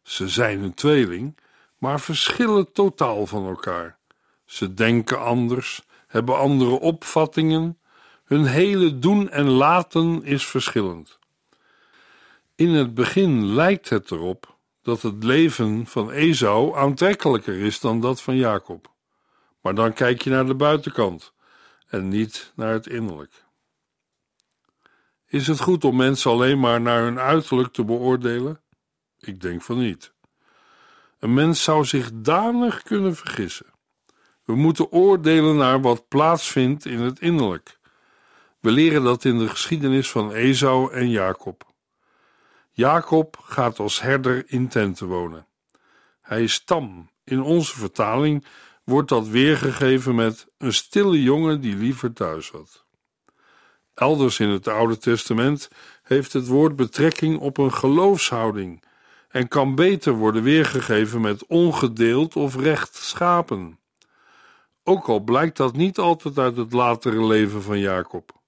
Ze 0.08 0.28
zijn 0.28 0.62
een 0.62 0.74
tweeling, 0.74 1.36
maar 1.78 2.00
verschillen 2.00 2.72
totaal 2.72 3.26
van 3.26 3.46
elkaar. 3.46 3.98
Ze 4.44 4.74
denken 4.74 5.20
anders, 5.20 5.82
hebben 6.06 6.38
andere 6.38 6.70
opvattingen, 6.80 7.78
hun 8.24 8.44
hele 8.44 8.98
doen 8.98 9.30
en 9.30 9.48
laten 9.48 10.24
is 10.24 10.46
verschillend. 10.46 11.18
In 12.54 12.68
het 12.68 12.94
begin 12.94 13.46
lijkt 13.46 13.88
het 13.88 14.10
erop 14.10 14.56
dat 14.82 15.02
het 15.02 15.24
leven 15.24 15.86
van 15.86 16.10
Esau 16.10 16.76
aantrekkelijker 16.76 17.60
is 17.60 17.80
dan 17.80 18.00
dat 18.00 18.22
van 18.22 18.36
Jacob. 18.36 18.92
Maar 19.60 19.74
dan 19.74 19.92
kijk 19.92 20.22
je 20.22 20.30
naar 20.30 20.46
de 20.46 20.54
buitenkant 20.54 21.32
en 21.88 22.08
niet 22.08 22.52
naar 22.56 22.72
het 22.72 22.86
innerlijk. 22.86 23.44
Is 25.26 25.46
het 25.46 25.60
goed 25.60 25.84
om 25.84 25.96
mensen 25.96 26.30
alleen 26.30 26.60
maar 26.60 26.80
naar 26.80 27.02
hun 27.02 27.18
uiterlijk 27.18 27.72
te 27.72 27.84
beoordelen? 27.84 28.60
Ik 29.20 29.40
denk 29.40 29.62
van 29.62 29.78
niet. 29.78 30.12
Een 31.18 31.34
mens 31.34 31.62
zou 31.62 31.84
zich 31.84 32.10
danig 32.14 32.82
kunnen 32.82 33.16
vergissen. 33.16 33.66
We 34.44 34.54
moeten 34.54 34.92
oordelen 34.92 35.56
naar 35.56 35.80
wat 35.80 36.08
plaatsvindt 36.08 36.84
in 36.84 36.98
het 36.98 37.20
innerlijk. 37.20 37.78
We 38.60 38.70
leren 38.70 39.02
dat 39.02 39.25
in 39.25 39.38
de 39.38 39.48
geschiedenis 39.48 40.10
van 40.10 40.32
Esau 40.32 40.92
en 40.92 41.10
Jacob. 41.10 41.66
Jacob 42.70 43.38
gaat 43.42 43.78
als 43.78 44.00
herder 44.00 44.44
in 44.46 44.68
tenten 44.68 45.06
wonen. 45.06 45.46
Hij 46.20 46.42
is 46.42 46.64
tam. 46.64 47.10
In 47.25 47.40
onze 47.40 47.78
vertaling 47.78 48.44
wordt 48.84 49.08
dat 49.08 49.28
weergegeven 49.28 50.14
met 50.14 50.46
een 50.58 50.72
stille 50.72 51.22
jongen 51.22 51.60
die 51.60 51.76
liever 51.76 52.12
thuis 52.12 52.50
had. 52.50 52.84
Elders 53.94 54.40
in 54.40 54.48
het 54.48 54.68
Oude 54.68 54.98
Testament 54.98 55.68
heeft 56.02 56.32
het 56.32 56.46
woord 56.46 56.76
betrekking 56.76 57.38
op 57.38 57.58
een 57.58 57.72
geloofshouding 57.72 58.82
en 59.28 59.49
kan 59.49 59.75
beter 59.75 60.12
worden 60.12 60.42
weergegeven 60.42 61.20
met 61.20 61.47
ongedeeld 61.47 62.37
of 62.37 62.56
rechtschapen. 62.56 63.78
Ook 64.85 65.08
al 65.08 65.20
blijkt 65.20 65.56
dat 65.56 65.76
niet 65.76 65.99
altijd 65.99 66.38
uit 66.38 66.56
het 66.56 66.73
latere 66.73 67.26
leven 67.26 67.62
van 67.62 67.78
Jacob. 67.78 68.40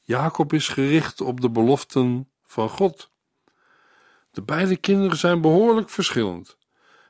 Jacob 0.00 0.52
is 0.52 0.68
gericht 0.68 1.20
op 1.20 1.40
de 1.40 1.50
beloften 1.50 2.28
van 2.46 2.68
God. 2.68 3.10
De 4.30 4.42
beide 4.42 4.76
kinderen 4.76 5.16
zijn 5.16 5.40
behoorlijk 5.40 5.90
verschillend. 5.90 6.56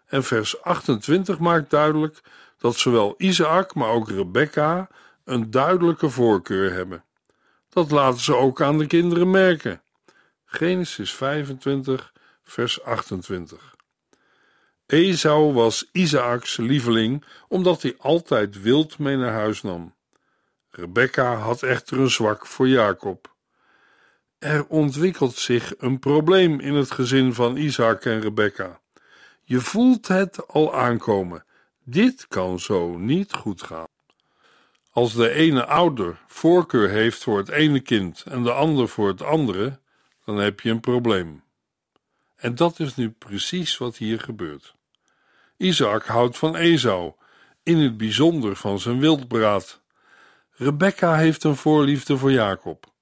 En 0.07 0.25
vers 0.25 0.63
28 0.63 1.39
maakt 1.39 1.71
duidelijk 1.71 2.21
dat 2.59 2.77
zowel 2.77 3.15
Isaac, 3.17 3.75
maar 3.75 3.89
ook 3.89 4.09
Rebecca 4.09 4.89
een 5.25 5.51
duidelijke 5.51 6.11
voorkeur 6.11 6.73
hebben. 6.73 7.05
Dat 7.69 7.91
laten 7.91 8.21
ze 8.21 8.37
ook 8.37 8.63
aan 8.63 8.79
de 8.79 8.87
kinderen 8.87 9.31
merken. 9.31 9.83
Genesis 10.45 11.15
25, 11.15 12.13
vers 12.45 12.83
28. 12.83 13.75
Esau 14.87 15.53
was 15.53 15.89
Isaaks 15.93 16.57
lieveling, 16.57 17.25
omdat 17.49 17.83
hij 17.83 17.95
altijd 17.99 18.63
wild 18.63 18.99
mee 18.99 19.17
naar 19.17 19.33
huis 19.33 19.63
nam. 19.63 19.95
Rebecca 20.71 21.35
had 21.35 21.63
echter 21.63 22.01
een 22.01 22.11
zwak 22.11 22.47
voor 22.47 22.69
Jacob. 22.69 23.35
Er 24.39 24.67
ontwikkelt 24.67 25.37
zich 25.37 25.75
een 25.79 25.99
probleem 25.99 26.61
in 26.61 26.75
het 26.75 26.91
gezin 26.91 27.35
van 27.35 27.57
Isaac 27.57 28.05
en 28.05 28.21
Rebecca. 28.21 28.81
Je 29.43 29.61
voelt 29.61 30.09
het 30.09 30.49
al 30.49 30.75
aankomen. 30.75 31.45
Dit 31.85 32.27
kan 32.29 32.61
zo 32.61 32.99
niet 32.99 33.33
goed 33.33 33.63
gaan. 33.63 33.87
Als 34.91 35.15
de 35.15 35.31
ene 35.31 35.67
ouder 35.67 36.21
voorkeur 36.27 36.89
heeft 36.89 37.23
voor 37.23 37.39
het 37.39 37.49
ene 37.49 37.81
kind 37.81 38.25
en 38.29 38.43
de 38.43 38.53
ander 38.53 38.89
voor 38.89 39.09
het 39.09 39.23
andere, 39.23 39.79
dan 40.25 40.37
heb 40.37 40.61
je 40.61 40.71
een 40.71 40.81
probleem. 40.81 41.43
En 42.45 42.55
dat 42.55 42.81
is 42.81 42.97
nu 42.97 43.11
precies 43.11 43.79
wat 43.79 43.97
hier 43.97 44.21
gebeurt. 44.21 44.75
Isaac 45.57 46.07
houdt 46.07 46.39
van 46.39 46.57
Esau, 46.57 47.13
in 47.63 47.79
het 47.79 47.97
bijzonder 47.97 48.57
van 48.57 48.79
zijn 48.79 49.01
wildbraad. 49.01 49.81
Rebecca 50.51 51.17
heeft 51.17 51.45
een 51.45 51.57
voorliefde 51.57 52.17
voor 52.17 52.33
Jacob. 52.33 52.93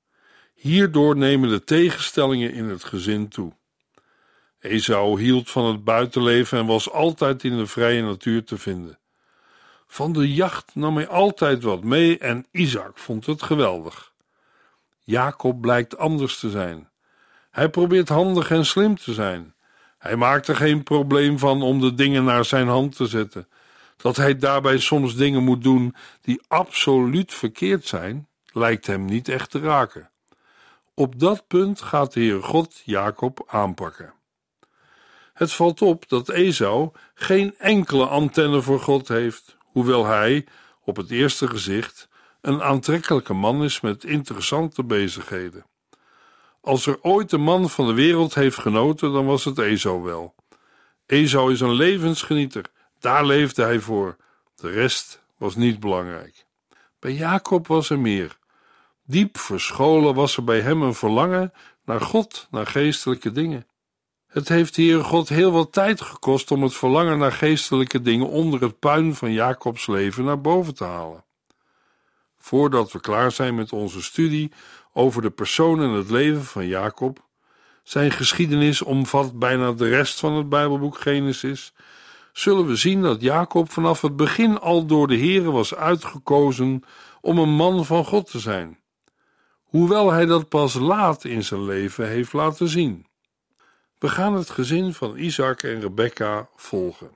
Hierdoor 0.54 1.16
nemen 1.16 1.48
de 1.48 1.64
tegenstellingen 1.64 2.52
in 2.52 2.64
het 2.64 2.84
gezin 2.84 3.28
toe. 3.28 3.52
Esau 4.60 5.20
hield 5.20 5.50
van 5.50 5.64
het 5.64 5.84
buitenleven 5.84 6.58
en 6.58 6.66
was 6.66 6.90
altijd 6.90 7.44
in 7.44 7.56
de 7.56 7.66
vrije 7.66 8.02
natuur 8.02 8.44
te 8.44 8.58
vinden. 8.58 8.98
Van 9.86 10.12
de 10.12 10.34
jacht 10.34 10.74
nam 10.74 10.96
hij 10.96 11.08
altijd 11.08 11.62
wat 11.62 11.84
mee 11.84 12.18
en 12.18 12.46
Isaac 12.50 12.98
vond 12.98 13.26
het 13.26 13.42
geweldig. 13.42 14.12
Jacob 14.98 15.60
blijkt 15.60 15.98
anders 15.98 16.38
te 16.38 16.50
zijn. 16.50 16.90
Hij 17.52 17.68
probeert 17.68 18.08
handig 18.08 18.50
en 18.50 18.66
slim 18.66 18.96
te 18.96 19.12
zijn. 19.12 19.54
Hij 19.98 20.16
maakt 20.16 20.48
er 20.48 20.56
geen 20.56 20.82
probleem 20.82 21.38
van 21.38 21.62
om 21.62 21.80
de 21.80 21.94
dingen 21.94 22.24
naar 22.24 22.44
zijn 22.44 22.68
hand 22.68 22.96
te 22.96 23.06
zetten. 23.06 23.48
Dat 23.96 24.16
hij 24.16 24.36
daarbij 24.36 24.78
soms 24.78 25.16
dingen 25.16 25.42
moet 25.42 25.62
doen 25.62 25.94
die 26.20 26.40
absoluut 26.48 27.34
verkeerd 27.34 27.86
zijn, 27.86 28.28
lijkt 28.52 28.86
hem 28.86 29.04
niet 29.04 29.28
echt 29.28 29.50
te 29.50 29.60
raken. 29.60 30.10
Op 30.94 31.18
dat 31.18 31.46
punt 31.46 31.80
gaat 31.80 32.12
de 32.12 32.20
Heer 32.20 32.42
God 32.42 32.82
Jacob 32.84 33.44
aanpakken. 33.46 34.14
Het 35.32 35.52
valt 35.52 35.82
op 35.82 36.08
dat 36.08 36.28
Esau 36.28 36.90
geen 37.14 37.54
enkele 37.58 38.06
antenne 38.06 38.62
voor 38.62 38.80
God 38.80 39.08
heeft, 39.08 39.56
hoewel 39.60 40.06
hij, 40.06 40.46
op 40.80 40.96
het 40.96 41.10
eerste 41.10 41.48
gezicht, 41.48 42.08
een 42.40 42.62
aantrekkelijke 42.62 43.34
man 43.34 43.64
is 43.64 43.80
met 43.80 44.04
interessante 44.04 44.84
bezigheden. 44.84 45.64
Als 46.62 46.86
er 46.86 46.98
ooit 47.02 47.32
een 47.32 47.42
man 47.42 47.70
van 47.70 47.86
de 47.86 47.92
wereld 47.92 48.34
heeft 48.34 48.58
genoten, 48.58 49.12
dan 49.12 49.26
was 49.26 49.44
het 49.44 49.58
Esau 49.58 50.02
wel. 50.02 50.34
Esau 51.06 51.52
is 51.52 51.60
een 51.60 51.72
levensgenieter, 51.72 52.70
daar 52.98 53.24
leefde 53.24 53.62
hij 53.62 53.80
voor. 53.80 54.16
De 54.54 54.70
rest 54.70 55.22
was 55.36 55.56
niet 55.56 55.80
belangrijk. 55.80 56.46
Bij 56.98 57.12
Jacob 57.12 57.66
was 57.66 57.90
er 57.90 57.98
meer. 57.98 58.38
Diep 59.04 59.38
verscholen 59.38 60.14
was 60.14 60.36
er 60.36 60.44
bij 60.44 60.60
hem 60.60 60.82
een 60.82 60.94
verlangen 60.94 61.52
naar 61.84 62.00
God, 62.00 62.48
naar 62.50 62.66
geestelijke 62.66 63.32
dingen. 63.32 63.66
Het 64.26 64.48
heeft 64.48 64.76
hier 64.76 65.04
God 65.04 65.28
heel 65.28 65.52
wat 65.52 65.72
tijd 65.72 66.00
gekost 66.00 66.50
om 66.50 66.62
het 66.62 66.74
verlangen 66.74 67.18
naar 67.18 67.32
geestelijke 67.32 68.02
dingen 68.02 68.28
onder 68.28 68.60
het 68.60 68.78
puin 68.78 69.14
van 69.14 69.32
Jacobs 69.32 69.86
leven 69.86 70.24
naar 70.24 70.40
boven 70.40 70.74
te 70.74 70.84
halen. 70.84 71.24
Voordat 72.38 72.92
we 72.92 73.00
klaar 73.00 73.30
zijn 73.30 73.54
met 73.54 73.72
onze 73.72 74.02
studie 74.02 74.52
over 74.92 75.22
de 75.22 75.30
persoon 75.30 75.82
en 75.82 75.90
het 75.90 76.10
leven 76.10 76.44
van 76.44 76.66
Jacob, 76.66 77.26
zijn 77.82 78.10
geschiedenis 78.10 78.82
omvat 78.82 79.38
bijna 79.38 79.72
de 79.72 79.88
rest 79.88 80.20
van 80.20 80.32
het 80.32 80.48
Bijbelboek 80.48 80.98
Genesis, 80.98 81.72
zullen 82.32 82.66
we 82.66 82.76
zien 82.76 83.02
dat 83.02 83.20
Jacob 83.20 83.72
vanaf 83.72 84.00
het 84.00 84.16
begin 84.16 84.60
al 84.60 84.86
door 84.86 85.08
de 85.08 85.18
Heere 85.18 85.50
was 85.50 85.74
uitgekozen 85.74 86.82
om 87.20 87.38
een 87.38 87.54
man 87.54 87.84
van 87.84 88.04
God 88.04 88.30
te 88.30 88.38
zijn 88.38 88.82
hoewel 89.72 90.12
hij 90.12 90.26
dat 90.26 90.48
pas 90.48 90.74
laat 90.74 91.24
in 91.24 91.44
zijn 91.44 91.64
leven 91.64 92.08
heeft 92.08 92.32
laten 92.32 92.68
zien. 92.68 93.06
We 93.98 94.08
gaan 94.08 94.34
het 94.34 94.50
gezin 94.50 94.94
van 94.94 95.16
Isaac 95.16 95.62
en 95.62 95.80
Rebecca 95.80 96.48
volgen. 96.56 97.10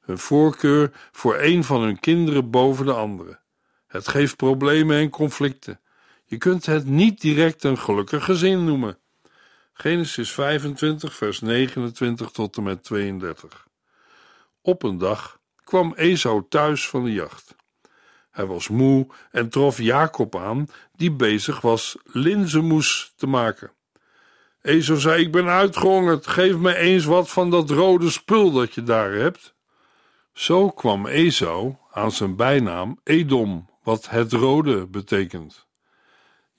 Hun 0.00 0.18
voorkeur 0.18 0.92
voor 1.12 1.38
een 1.38 1.64
van 1.64 1.82
hun 1.82 2.00
kinderen 2.00 2.50
boven 2.50 2.86
de 2.86 2.92
andere. 2.92 3.40
Het 3.86 4.08
geeft 4.08 4.36
problemen 4.36 4.96
en 4.96 5.10
conflicten. 5.10 5.80
Je 6.30 6.38
kunt 6.38 6.66
het 6.66 6.86
niet 6.86 7.20
direct 7.20 7.64
een 7.64 7.78
gelukkig 7.78 8.24
gezin 8.24 8.64
noemen. 8.64 8.98
Genesis 9.72 10.32
25, 10.32 11.14
vers 11.14 11.40
29 11.40 12.30
tot 12.30 12.56
en 12.56 12.62
met 12.62 12.84
32. 12.84 13.66
Op 14.62 14.82
een 14.82 14.98
dag 14.98 15.38
kwam 15.64 15.94
Esau 15.94 16.42
thuis 16.48 16.88
van 16.88 17.04
de 17.04 17.12
jacht. 17.12 17.56
Hij 18.30 18.46
was 18.46 18.68
moe 18.68 19.06
en 19.30 19.48
trof 19.48 19.78
Jacob 19.78 20.36
aan, 20.36 20.66
die 20.96 21.12
bezig 21.12 21.60
was 21.60 21.96
linzenmoes 22.04 23.12
te 23.16 23.26
maken. 23.26 23.72
Ezo 24.62 24.94
zei: 24.94 25.22
Ik 25.22 25.32
ben 25.32 25.46
uitgehongerd, 25.46 26.26
geef 26.26 26.56
me 26.56 26.76
eens 26.76 27.04
wat 27.04 27.30
van 27.30 27.50
dat 27.50 27.70
rode 27.70 28.10
spul 28.10 28.50
dat 28.50 28.74
je 28.74 28.82
daar 28.82 29.12
hebt. 29.12 29.54
Zo 30.32 30.70
kwam 30.70 31.06
Esau 31.06 31.76
aan 31.90 32.12
zijn 32.12 32.36
bijnaam 32.36 33.00
Edom, 33.04 33.70
wat 33.82 34.08
het 34.08 34.32
rode 34.32 34.86
betekent. 34.86 35.68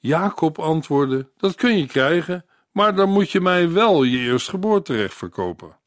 Jacob 0.01 0.59
antwoordde: 0.59 1.29
Dat 1.37 1.55
kun 1.55 1.77
je 1.77 1.85
krijgen, 1.85 2.45
maar 2.71 2.95
dan 2.95 3.09
moet 3.09 3.31
je 3.31 3.41
mij 3.41 3.71
wel 3.71 4.03
je 4.03 4.17
eerstgeboorterecht 4.17 5.13
verkopen. 5.13 5.77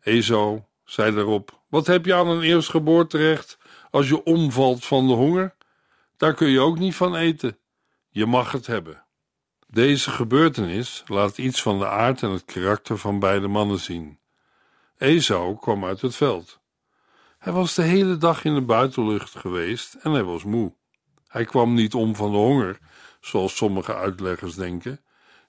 Esau 0.00 0.62
zei 0.84 1.14
daarop: 1.14 1.60
Wat 1.68 1.86
heb 1.86 2.04
je 2.04 2.14
aan 2.14 2.28
een 2.28 2.42
eerstgeboorterecht 2.42 3.58
als 3.90 4.08
je 4.08 4.24
omvalt 4.24 4.84
van 4.84 5.06
de 5.06 5.12
honger? 5.12 5.54
Daar 6.16 6.34
kun 6.34 6.48
je 6.48 6.60
ook 6.60 6.78
niet 6.78 6.94
van 6.94 7.16
eten. 7.16 7.58
Je 8.08 8.26
mag 8.26 8.52
het 8.52 8.66
hebben. 8.66 9.04
Deze 9.66 10.10
gebeurtenis 10.10 11.02
laat 11.06 11.38
iets 11.38 11.62
van 11.62 11.78
de 11.78 11.88
aard 11.88 12.22
en 12.22 12.30
het 12.30 12.44
karakter 12.44 12.98
van 12.98 13.18
beide 13.18 13.48
mannen 13.48 13.78
zien. 13.78 14.18
Esau 14.98 15.56
kwam 15.56 15.84
uit 15.84 16.00
het 16.00 16.16
veld. 16.16 16.60
Hij 17.38 17.52
was 17.52 17.74
de 17.74 17.82
hele 17.82 18.16
dag 18.16 18.44
in 18.44 18.54
de 18.54 18.62
buitenlucht 18.62 19.36
geweest 19.36 19.94
en 19.94 20.12
hij 20.12 20.22
was 20.22 20.44
moe. 20.44 20.74
Hij 21.28 21.44
kwam 21.44 21.74
niet 21.74 21.94
om 21.94 22.16
van 22.16 22.30
de 22.30 22.36
honger, 22.36 22.78
zoals 23.24 23.56
sommige 23.56 23.94
uitleggers 23.94 24.54
denken. 24.54 25.00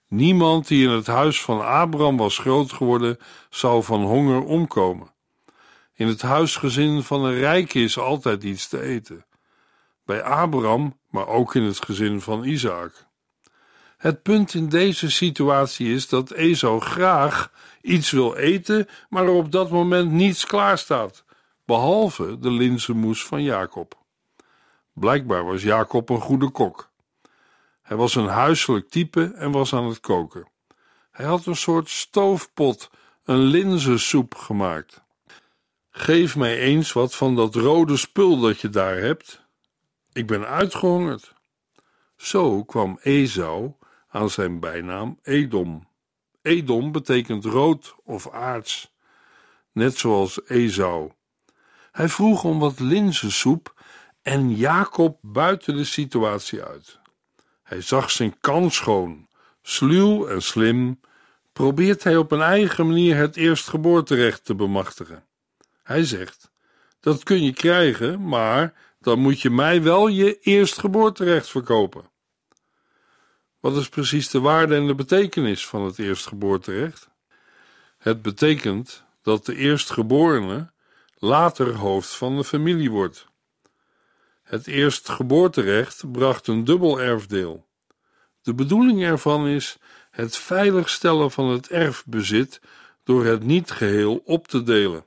Niemand 0.08 0.68
die 0.68 0.88
in 0.88 0.94
het 0.94 1.08
huis 1.08 1.42
van 1.42 1.66
Abraham 1.66 2.18
was 2.18 2.38
groot 2.38 2.72
geworden, 2.72 3.18
zou 3.50 3.84
van 3.84 4.04
honger 4.04 4.44
omkomen. 4.44 5.14
In 5.94 6.08
het 6.08 6.22
huisgezin 6.22 7.04
van 7.04 7.26
een 7.26 7.40
rijke 7.40 7.80
is 7.80 7.98
altijd 7.98 8.44
iets 8.44 8.68
te 8.68 8.82
eten. 8.82 9.26
Bij 10.06 10.24
Abraham, 10.24 11.00
maar 11.10 11.28
ook 11.28 11.56
in 11.56 11.64
het 11.64 11.86
gezin 11.86 12.22
van 12.22 12.44
Isaac. 12.44 13.08
Het 13.98 14.22
punt 14.22 14.54
in 14.54 14.70
deze 14.70 15.12
situatie 15.12 15.94
is 15.94 16.10
dat 16.10 16.32
Esau 16.32 16.80
graag 16.80 17.52
iets 17.82 18.12
wil 18.12 18.36
eten, 18.36 18.88
maar 19.10 19.24
er 19.24 19.30
op 19.30 19.52
dat 19.52 19.70
moment 19.70 20.12
niets 20.12 20.46
klaar 20.46 20.78
staat, 20.78 21.24
behalve 21.66 22.40
de 22.40 22.52
linzenmoes 22.52 23.26
van 23.26 23.44
Jacob. 23.44 23.98
Blijkbaar 24.94 25.46
was 25.46 25.64
Jacob 25.64 26.10
een 26.10 26.22
goede 26.22 26.50
kok. 26.50 26.94
Hij 27.86 27.98
was 27.98 28.16
een 28.16 28.28
huiselijk 28.28 28.90
type 28.90 29.34
en 29.36 29.52
was 29.52 29.74
aan 29.74 29.88
het 29.88 30.00
koken. 30.00 30.48
Hij 31.12 31.26
had 31.26 31.46
een 31.46 31.56
soort 31.56 31.90
stoofpot, 31.90 32.90
een 33.24 33.40
linzensoep 33.40 34.36
gemaakt. 34.36 35.04
Geef 35.90 36.36
mij 36.36 36.60
eens 36.60 36.94
wat 36.94 37.16
van 37.16 37.36
dat 37.36 37.56
rode 37.56 37.98
spul 37.98 38.40
dat 38.40 38.62
je 38.62 38.70
daar 38.70 38.98
hebt. 38.98 39.42
Ik 40.14 40.28
ben 40.28 40.48
uitgehongerd. 40.48 41.34
Zo 42.16 42.64
kwam 42.64 43.00
Esau 43.02 43.74
aan 44.08 44.30
zijn 44.30 44.60
bijnaam 44.60 45.20
Edom. 45.22 45.88
Edom 46.42 46.92
betekent 46.92 47.46
rood 47.46 47.96
of 48.04 48.30
aards, 48.30 48.94
net 49.72 49.98
zoals 49.98 50.48
Esau. 50.48 51.12
Hij 51.92 52.10
vroeg 52.10 52.44
om 52.44 52.60
wat 52.60 52.80
linzensoep 52.80 53.82
en 54.22 54.56
Jacob 54.56 55.18
buiten 55.22 55.76
de 55.76 55.84
situatie 55.84 56.64
uit. 56.64 57.04
Hij 57.66 57.82
zag 57.82 58.12
zijn 58.12 58.40
kans 58.40 58.76
schoon, 58.76 59.28
sluw 59.62 60.28
en 60.28 60.42
slim, 60.42 61.00
probeert 61.54 62.04
hij 62.04 62.18
op 62.18 62.32
een 62.32 62.42
eigen 62.42 62.88
manier 62.88 63.16
het 63.16 63.36
eerstgeboorterecht 63.36 64.46
te 64.46 64.56
bemachtigen. 64.56 65.26
Hij 65.84 66.04
zegt: 66.04 66.52
Dat 67.00 67.24
kun 67.24 67.44
je 67.44 67.54
krijgen, 67.54 68.28
maar 68.28 68.74
dan 69.00 69.20
moet 69.20 69.42
je 69.42 69.50
mij 69.50 69.82
wel 69.82 70.08
je 70.08 70.40
eerstgeboorterecht 70.40 71.50
verkopen. 71.50 72.10
Wat 73.60 73.78
is 73.78 73.90
precies 73.90 74.30
de 74.30 74.40
waarde 74.40 74.76
en 74.76 74.88
de 74.88 74.96
betekenis 74.96 75.68
van 75.68 75.82
het 75.86 76.00
eerstgeboorterecht? 76.00 77.10
Het 77.98 78.22
betekent 78.22 79.04
dat 79.22 79.46
de 79.46 79.56
eerstgeborene 79.56 80.72
later 81.16 81.76
hoofd 81.76 82.16
van 82.16 82.38
de 82.38 82.44
familie 82.44 82.92
wordt. 82.92 83.28
Het 84.46 84.68
eerstgeboorterecht 84.68 86.12
bracht 86.12 86.48
een 86.48 86.64
dubbel 86.64 87.02
erfdeel. 87.02 87.68
De 88.42 88.54
bedoeling 88.54 89.04
ervan 89.04 89.48
is 89.48 89.78
het 90.12 90.38
veiligstellen 90.38 91.32
van 91.32 91.50
het 91.50 91.70
erfbezit 91.70 92.62
door 93.04 93.26
het 93.26 93.44
niet 93.44 93.72
geheel 93.72 94.22
op 94.26 94.48
te 94.48 94.64
delen. 94.64 95.06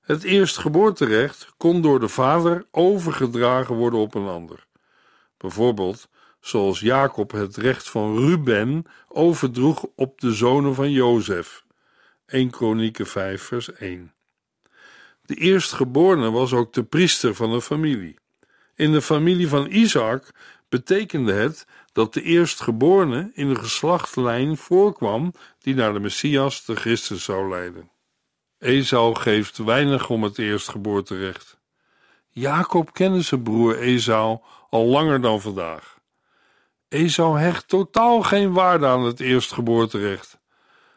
Het 0.00 0.22
eerstgeboorterecht 0.22 1.54
kon 1.56 1.82
door 1.82 2.00
de 2.00 2.08
vader 2.08 2.66
overgedragen 2.70 3.74
worden 3.74 4.00
op 4.00 4.14
een 4.14 4.26
ander. 4.26 4.66
Bijvoorbeeld 5.36 6.08
zoals 6.40 6.80
Jacob 6.80 7.30
het 7.30 7.56
recht 7.56 7.88
van 7.88 8.18
Ruben 8.18 8.84
overdroeg 9.08 9.86
op 9.94 10.20
de 10.20 10.32
zonen 10.32 10.74
van 10.74 10.90
Jozef. 10.90 11.64
1 12.26 12.50
Kronieken 12.50 13.06
5 13.06 13.42
vers 13.42 13.72
1. 13.72 14.14
De 15.22 15.34
eerstgeborene 15.34 16.30
was 16.30 16.52
ook 16.52 16.72
de 16.72 16.84
priester 16.84 17.34
van 17.34 17.50
de 17.50 17.62
familie. 17.62 18.16
In 18.76 18.92
de 18.92 19.02
familie 19.02 19.48
van 19.48 19.66
Isaac 19.66 20.30
betekende 20.68 21.32
het 21.32 21.66
dat 21.92 22.14
de 22.14 22.22
eerstgeborene 22.22 23.30
in 23.34 23.48
de 23.48 23.54
geslachtlijn 23.54 24.56
voorkwam 24.56 25.32
die 25.58 25.74
naar 25.74 25.92
de 25.92 26.00
Messias, 26.00 26.64
de 26.64 26.76
Christus, 26.76 27.24
zou 27.24 27.48
leiden. 27.48 27.90
Esau 28.58 29.14
geeft 29.14 29.58
weinig 29.58 30.10
om 30.10 30.22
het 30.22 30.38
eerstgeboorterecht. 30.38 31.58
Jacob 32.28 32.92
kende 32.92 33.22
zijn 33.22 33.42
broer 33.42 33.78
Esau 33.78 34.38
al 34.70 34.84
langer 34.84 35.20
dan 35.20 35.40
vandaag. 35.40 35.98
Esau 36.88 37.38
hecht 37.38 37.68
totaal 37.68 38.22
geen 38.22 38.52
waarde 38.52 38.86
aan 38.86 39.04
het 39.04 39.20
eerstgeboorterecht. 39.20 40.38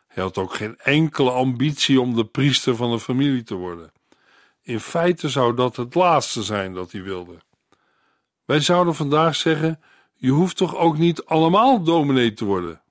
Hij 0.07 0.23
had 0.23 0.37
ook 0.37 0.53
geen 0.53 0.77
enkele 0.77 1.31
ambitie 1.31 2.01
om 2.01 2.15
de 2.15 2.25
priester 2.25 2.75
van 2.75 2.91
de 2.91 2.99
familie 2.99 3.43
te 3.43 3.55
worden. 3.55 3.91
In 4.61 4.79
feite 4.79 5.29
zou 5.29 5.55
dat 5.55 5.75
het 5.75 5.95
laatste 5.95 6.43
zijn 6.43 6.73
dat 6.73 6.91
hij 6.91 7.03
wilde. 7.03 7.37
Wij 8.49 8.59
zouden 8.59 8.95
vandaag 8.95 9.35
zeggen: 9.35 9.79
je 10.15 10.29
hoeft 10.29 10.57
toch 10.57 10.75
ook 10.75 10.97
niet 10.97 11.25
allemaal 11.25 11.83
dominee 11.83 12.33
te 12.33 12.45
worden? 12.45 12.81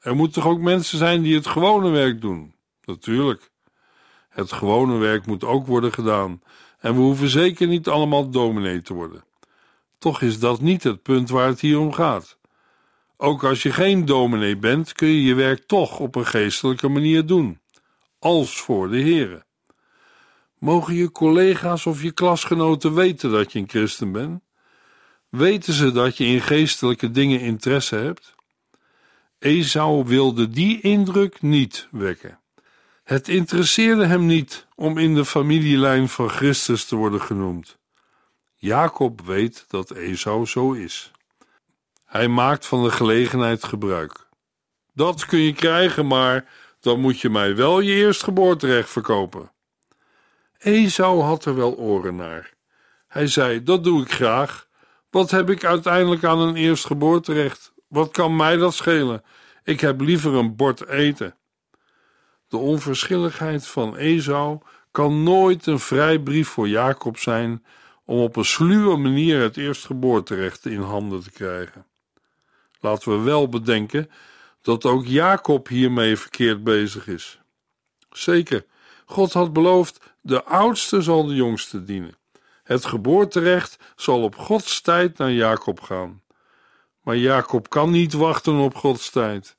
Er 0.00 0.16
moeten 0.16 0.42
toch 0.42 0.52
ook 0.52 0.60
mensen 0.60 0.98
zijn 0.98 1.22
die 1.22 1.34
het 1.34 1.46
gewone 1.46 1.90
werk 1.90 2.20
doen? 2.20 2.54
Natuurlijk. 2.84 3.50
Het 4.28 4.52
gewone 4.52 4.98
werk 4.98 5.26
moet 5.26 5.44
ook 5.44 5.66
worden 5.66 5.92
gedaan 5.92 6.42
en 6.78 6.94
we 6.94 7.00
hoeven 7.00 7.28
zeker 7.28 7.66
niet 7.66 7.88
allemaal 7.88 8.30
dominee 8.30 8.82
te 8.82 8.94
worden. 8.94 9.24
Toch 9.98 10.20
is 10.20 10.38
dat 10.38 10.60
niet 10.60 10.82
het 10.82 11.02
punt 11.02 11.30
waar 11.30 11.46
het 11.46 11.60
hier 11.60 11.78
om 11.78 11.92
gaat. 11.92 12.38
Ook 13.16 13.44
als 13.44 13.62
je 13.62 13.72
geen 13.72 14.04
dominee 14.04 14.56
bent, 14.56 14.92
kun 14.92 15.08
je 15.08 15.22
je 15.22 15.34
werk 15.34 15.66
toch 15.66 15.98
op 15.98 16.14
een 16.14 16.26
geestelijke 16.26 16.88
manier 16.88 17.26
doen, 17.26 17.60
als 18.18 18.60
voor 18.60 18.88
de 18.88 19.02
Here. 19.02 19.44
Mogen 20.58 20.94
je 20.94 21.10
collega's 21.10 21.86
of 21.86 22.02
je 22.02 22.12
klasgenoten 22.12 22.94
weten 22.94 23.30
dat 23.30 23.52
je 23.52 23.58
een 23.58 23.68
christen 23.68 24.12
bent? 24.12 24.42
Weten 25.32 25.72
ze 25.72 25.92
dat 25.92 26.16
je 26.16 26.24
in 26.24 26.40
geestelijke 26.40 27.10
dingen 27.10 27.40
interesse 27.40 27.96
hebt? 27.96 28.34
Esau 29.38 30.04
wilde 30.04 30.48
die 30.48 30.80
indruk 30.80 31.42
niet 31.42 31.88
wekken. 31.90 32.40
Het 33.04 33.28
interesseerde 33.28 34.06
hem 34.06 34.26
niet 34.26 34.66
om 34.74 34.98
in 34.98 35.14
de 35.14 35.24
familielijn 35.24 36.08
van 36.08 36.28
Christus 36.28 36.84
te 36.84 36.96
worden 36.96 37.20
genoemd. 37.20 37.78
Jacob 38.56 39.20
weet 39.20 39.64
dat 39.68 39.90
Esau 39.90 40.46
zo 40.46 40.72
is. 40.72 41.10
Hij 42.04 42.28
maakt 42.28 42.66
van 42.66 42.82
de 42.82 42.90
gelegenheid 42.90 43.64
gebruik. 43.64 44.28
Dat 44.94 45.26
kun 45.26 45.40
je 45.40 45.52
krijgen, 45.52 46.06
maar 46.06 46.50
dan 46.80 47.00
moet 47.00 47.20
je 47.20 47.30
mij 47.30 47.56
wel 47.56 47.80
je 47.80 47.92
eerstgeboorterecht 47.92 48.90
verkopen. 48.90 49.52
Esau 50.58 51.22
had 51.22 51.44
er 51.44 51.54
wel 51.54 51.76
oren 51.76 52.16
naar. 52.16 52.52
Hij 53.08 53.26
zei: 53.26 53.62
Dat 53.62 53.84
doe 53.84 54.02
ik 54.02 54.12
graag. 54.12 54.70
Wat 55.12 55.30
heb 55.30 55.50
ik 55.50 55.64
uiteindelijk 55.64 56.24
aan 56.24 56.38
een 56.38 56.56
eerstgeboorterecht? 56.56 57.72
Wat 57.88 58.10
kan 58.10 58.36
mij 58.36 58.56
dat 58.56 58.74
schelen? 58.74 59.22
Ik 59.64 59.80
heb 59.80 60.00
liever 60.00 60.34
een 60.34 60.56
bord 60.56 60.86
eten. 60.86 61.36
De 62.48 62.56
onverschilligheid 62.56 63.66
van 63.66 63.96
Esau 63.96 64.60
kan 64.90 65.22
nooit 65.22 65.66
een 65.66 65.78
vrijbrief 65.78 66.48
voor 66.48 66.68
Jacob 66.68 67.18
zijn 67.18 67.64
om 68.04 68.18
op 68.18 68.36
een 68.36 68.44
sluwe 68.44 68.96
manier 68.96 69.40
het 69.40 69.56
eerstgeboorterecht 69.56 70.66
in 70.66 70.80
handen 70.80 71.22
te 71.22 71.30
krijgen. 71.30 71.86
Laten 72.80 73.12
we 73.12 73.24
wel 73.24 73.48
bedenken 73.48 74.10
dat 74.62 74.84
ook 74.84 75.06
Jacob 75.06 75.68
hiermee 75.68 76.16
verkeerd 76.16 76.64
bezig 76.64 77.06
is. 77.06 77.40
Zeker, 78.10 78.64
God 79.04 79.32
had 79.32 79.52
beloofd: 79.52 80.14
de 80.20 80.44
oudste 80.44 81.02
zal 81.02 81.26
de 81.26 81.34
jongste 81.34 81.84
dienen. 81.84 82.20
Het 82.72 82.84
geboorterecht 82.84 83.78
zal 83.96 84.22
op 84.22 84.36
Gods 84.36 84.80
tijd 84.80 85.18
naar 85.18 85.32
Jacob 85.32 85.80
gaan. 85.80 86.22
Maar 87.02 87.16
Jacob 87.16 87.68
kan 87.68 87.90
niet 87.90 88.12
wachten 88.12 88.54
op 88.54 88.74
Gods 88.74 89.10
tijd. 89.10 89.54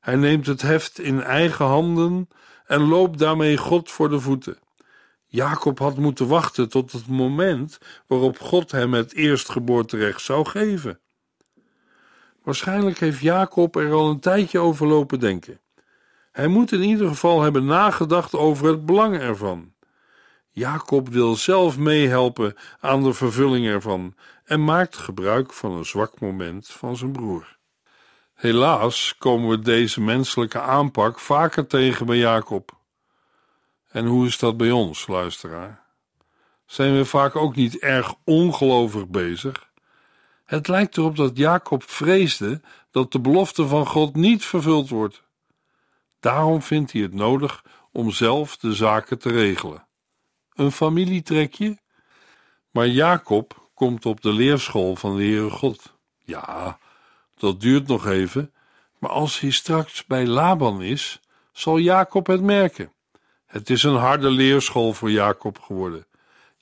Hij 0.00 0.16
neemt 0.16 0.46
het 0.46 0.62
heft 0.62 0.98
in 0.98 1.22
eigen 1.22 1.64
handen 1.64 2.28
en 2.66 2.80
loopt 2.80 3.18
daarmee 3.18 3.56
God 3.56 3.90
voor 3.90 4.08
de 4.08 4.20
voeten. 4.20 4.58
Jacob 5.26 5.78
had 5.78 5.96
moeten 5.96 6.26
wachten 6.28 6.68
tot 6.68 6.92
het 6.92 7.06
moment 7.06 7.78
waarop 8.06 8.38
God 8.38 8.70
hem 8.70 8.94
het 8.94 9.14
eerstgeboorterecht 9.14 10.22
zou 10.22 10.46
geven. 10.46 11.00
Waarschijnlijk 12.42 12.98
heeft 12.98 13.20
Jacob 13.20 13.76
er 13.76 13.92
al 13.92 14.10
een 14.10 14.20
tijdje 14.20 14.58
over 14.58 14.86
lopen 14.86 15.20
denken. 15.20 15.60
Hij 16.32 16.46
moet 16.46 16.72
in 16.72 16.82
ieder 16.82 17.08
geval 17.08 17.42
hebben 17.42 17.64
nagedacht 17.64 18.34
over 18.34 18.66
het 18.66 18.86
belang 18.86 19.18
ervan. 19.18 19.72
Jacob 20.50 21.08
wil 21.08 21.34
zelf 21.34 21.78
meehelpen 21.78 22.56
aan 22.80 23.02
de 23.02 23.12
vervulling 23.12 23.66
ervan 23.66 24.14
en 24.44 24.64
maakt 24.64 24.96
gebruik 24.96 25.52
van 25.52 25.72
een 25.72 25.84
zwak 25.84 26.20
moment 26.20 26.68
van 26.68 26.96
zijn 26.96 27.12
broer. 27.12 27.58
Helaas 28.34 29.14
komen 29.18 29.48
we 29.48 29.58
deze 29.58 30.00
menselijke 30.00 30.60
aanpak 30.60 31.18
vaker 31.18 31.66
tegen 31.66 32.06
bij 32.06 32.16
Jacob. 32.16 32.78
En 33.88 34.06
hoe 34.06 34.26
is 34.26 34.38
dat 34.38 34.56
bij 34.56 34.70
ons, 34.70 35.06
luisteraar? 35.06 35.82
Zijn 36.66 36.96
we 36.96 37.04
vaak 37.04 37.36
ook 37.36 37.56
niet 37.56 37.78
erg 37.78 38.14
ongelovig 38.24 39.08
bezig? 39.08 39.68
Het 40.44 40.68
lijkt 40.68 40.96
erop 40.96 41.16
dat 41.16 41.36
Jacob 41.36 41.82
vreesde 41.82 42.60
dat 42.90 43.12
de 43.12 43.20
belofte 43.20 43.66
van 43.66 43.86
God 43.86 44.14
niet 44.14 44.44
vervuld 44.44 44.88
wordt. 44.88 45.22
Daarom 46.20 46.62
vindt 46.62 46.92
hij 46.92 47.02
het 47.02 47.14
nodig 47.14 47.64
om 47.92 48.10
zelf 48.10 48.56
de 48.56 48.74
zaken 48.74 49.18
te 49.18 49.30
regelen. 49.30 49.88
Een 50.60 50.72
familietrekje? 50.72 51.78
Maar 52.70 52.88
Jacob 52.88 53.70
komt 53.74 54.06
op 54.06 54.20
de 54.20 54.32
leerschool 54.32 54.96
van 54.96 55.16
de 55.16 55.22
Heere 55.22 55.50
God. 55.50 55.94
Ja, 56.24 56.78
dat 57.38 57.60
duurt 57.60 57.86
nog 57.86 58.06
even, 58.06 58.52
maar 58.98 59.10
als 59.10 59.40
hij 59.40 59.50
straks 59.50 60.06
bij 60.06 60.26
Laban 60.26 60.82
is, 60.82 61.20
zal 61.52 61.78
Jacob 61.78 62.26
het 62.26 62.42
merken. 62.42 62.92
Het 63.46 63.70
is 63.70 63.82
een 63.82 63.96
harde 63.96 64.30
leerschool 64.30 64.92
voor 64.92 65.10
Jacob 65.10 65.58
geworden. 65.58 66.06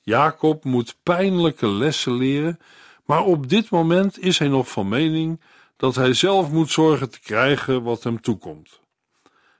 Jacob 0.01 0.63
moet 0.63 0.95
pijnlijke 1.03 1.67
lessen 1.67 2.13
leren, 2.13 2.59
maar 3.05 3.23
op 3.23 3.49
dit 3.49 3.69
moment 3.69 4.19
is 4.19 4.39
hij 4.39 4.47
nog 4.47 4.69
van 4.69 4.87
mening 4.87 5.41
dat 5.77 5.95
hij 5.95 6.13
zelf 6.13 6.51
moet 6.51 6.69
zorgen 6.71 7.09
te 7.09 7.19
krijgen 7.19 7.83
wat 7.83 8.03
hem 8.03 8.21
toekomt. 8.21 8.79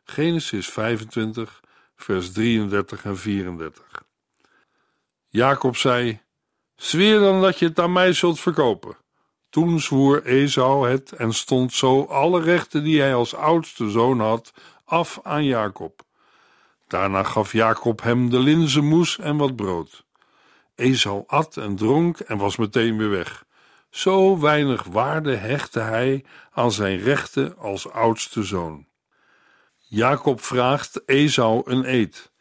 Genesis 0.04 0.69
25, 0.69 1.63
vers 1.95 2.32
33 2.32 3.06
en 3.06 3.17
34. 3.17 3.88
Jacob 5.31 5.75
zei: 5.77 6.21
Zweer 6.75 7.19
dan 7.19 7.41
dat 7.41 7.59
je 7.59 7.65
het 7.65 7.79
aan 7.79 7.91
mij 7.91 8.13
zult 8.13 8.39
verkopen. 8.39 8.97
Toen 9.49 9.79
zwoer 9.79 10.25
Esau 10.25 10.89
het 10.89 11.11
en 11.11 11.33
stond 11.33 11.73
zo 11.73 12.03
alle 12.03 12.41
rechten 12.41 12.83
die 12.83 13.01
hij 13.01 13.13
als 13.13 13.35
oudste 13.35 13.89
zoon 13.89 14.19
had 14.19 14.53
af 14.85 15.19
aan 15.23 15.45
Jacob. 15.45 16.01
Daarna 16.87 17.23
gaf 17.23 17.51
Jacob 17.51 18.01
hem 18.01 18.29
de 18.29 18.39
linzenmoes 18.39 19.19
en 19.19 19.37
wat 19.37 19.55
brood. 19.55 20.05
Esau 20.75 21.23
at 21.27 21.57
en 21.57 21.75
dronk 21.75 22.19
en 22.19 22.37
was 22.37 22.55
meteen 22.55 22.97
weer 22.97 23.09
weg. 23.09 23.45
Zo 23.89 24.39
weinig 24.39 24.83
waarde 24.83 25.35
hechtte 25.35 25.79
hij 25.79 26.25
aan 26.51 26.71
zijn 26.71 26.99
rechten 26.99 27.57
als 27.57 27.91
oudste 27.91 28.43
zoon. 28.43 28.87
Jacob 29.77 30.41
vraagt 30.41 31.01
Esau 31.05 31.61
een 31.71 31.85
eed. 31.93 32.31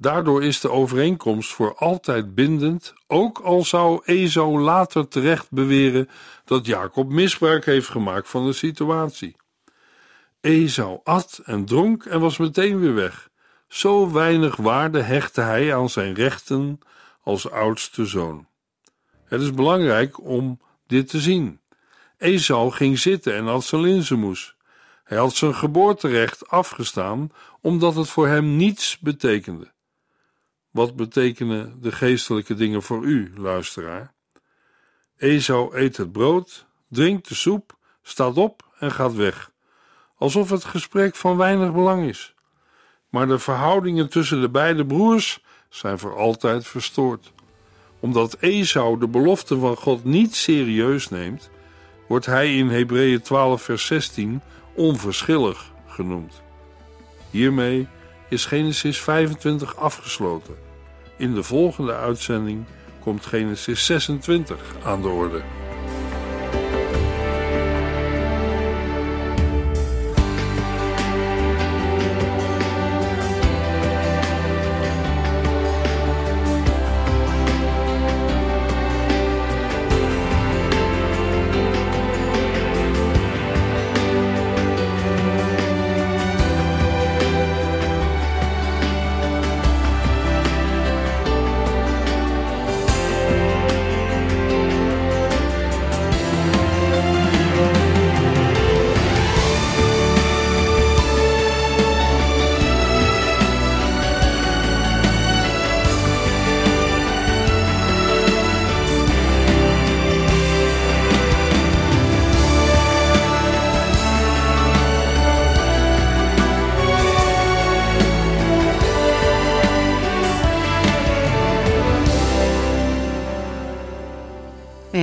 Daardoor 0.00 0.44
is 0.44 0.60
de 0.60 0.70
overeenkomst 0.70 1.52
voor 1.52 1.74
altijd 1.74 2.34
bindend, 2.34 2.94
ook 3.06 3.38
al 3.38 3.64
zou 3.64 4.00
Esau 4.04 4.60
later 4.60 5.08
terecht 5.08 5.50
beweren 5.50 6.08
dat 6.44 6.66
Jacob 6.66 7.10
misbruik 7.10 7.64
heeft 7.64 7.88
gemaakt 7.88 8.28
van 8.28 8.46
de 8.46 8.52
situatie. 8.52 9.36
Esau 10.40 11.00
at 11.04 11.40
en 11.44 11.64
dronk 11.64 12.04
en 12.04 12.20
was 12.20 12.38
meteen 12.38 12.80
weer 12.80 12.94
weg. 12.94 13.28
Zo 13.68 14.12
weinig 14.12 14.56
waarde 14.56 15.00
hechtte 15.02 15.40
hij 15.40 15.74
aan 15.74 15.90
zijn 15.90 16.14
rechten 16.14 16.80
als 17.22 17.50
oudste 17.50 18.04
zoon. 18.04 18.46
Het 19.24 19.40
is 19.40 19.54
belangrijk 19.54 20.24
om 20.24 20.60
dit 20.86 21.08
te 21.08 21.20
zien. 21.20 21.60
Esau 22.18 22.70
ging 22.70 22.98
zitten 22.98 23.34
en 23.34 23.46
had 23.46 23.64
zijn 23.64 23.82
linzenmoes. 23.82 24.56
Hij 25.04 25.18
had 25.18 25.34
zijn 25.34 25.54
geboorterecht 25.54 26.48
afgestaan 26.48 27.32
omdat 27.60 27.94
het 27.94 28.08
voor 28.08 28.26
hem 28.26 28.56
niets 28.56 28.98
betekende. 28.98 29.72
Wat 30.70 30.96
betekenen 30.96 31.78
de 31.80 31.92
geestelijke 31.92 32.54
dingen 32.54 32.82
voor 32.82 33.04
u, 33.04 33.32
luisteraar? 33.36 34.14
Esau 35.16 35.76
eet 35.76 35.96
het 35.96 36.12
brood, 36.12 36.66
drinkt 36.88 37.28
de 37.28 37.34
soep, 37.34 37.76
staat 38.02 38.36
op 38.36 38.62
en 38.78 38.92
gaat 38.92 39.14
weg, 39.14 39.50
alsof 40.16 40.50
het 40.50 40.64
gesprek 40.64 41.14
van 41.16 41.36
weinig 41.36 41.72
belang 41.72 42.08
is. 42.08 42.34
Maar 43.08 43.26
de 43.26 43.38
verhoudingen 43.38 44.08
tussen 44.08 44.40
de 44.40 44.50
beide 44.50 44.86
broers 44.86 45.42
zijn 45.68 45.98
voor 45.98 46.16
altijd 46.16 46.66
verstoord. 46.66 47.32
Omdat 48.00 48.36
Esau 48.40 48.98
de 48.98 49.08
belofte 49.08 49.58
van 49.58 49.76
God 49.76 50.04
niet 50.04 50.34
serieus 50.34 51.08
neemt, 51.08 51.50
wordt 52.08 52.26
hij 52.26 52.56
in 52.56 52.68
Hebreeën 52.68 53.20
12 53.20 53.62
vers 53.62 53.86
16 53.86 54.40
onverschillig 54.74 55.72
genoemd. 55.86 56.42
Hiermee 57.30 57.88
is 58.30 58.44
Genesis 58.44 59.00
25 59.00 59.76
afgesloten. 59.76 60.54
In 61.16 61.34
de 61.34 61.42
volgende 61.42 61.94
uitzending 61.94 62.64
komt 63.00 63.26
Genesis 63.26 63.86
26 63.86 64.56
aan 64.84 65.02
de 65.02 65.08
orde. 65.08 65.42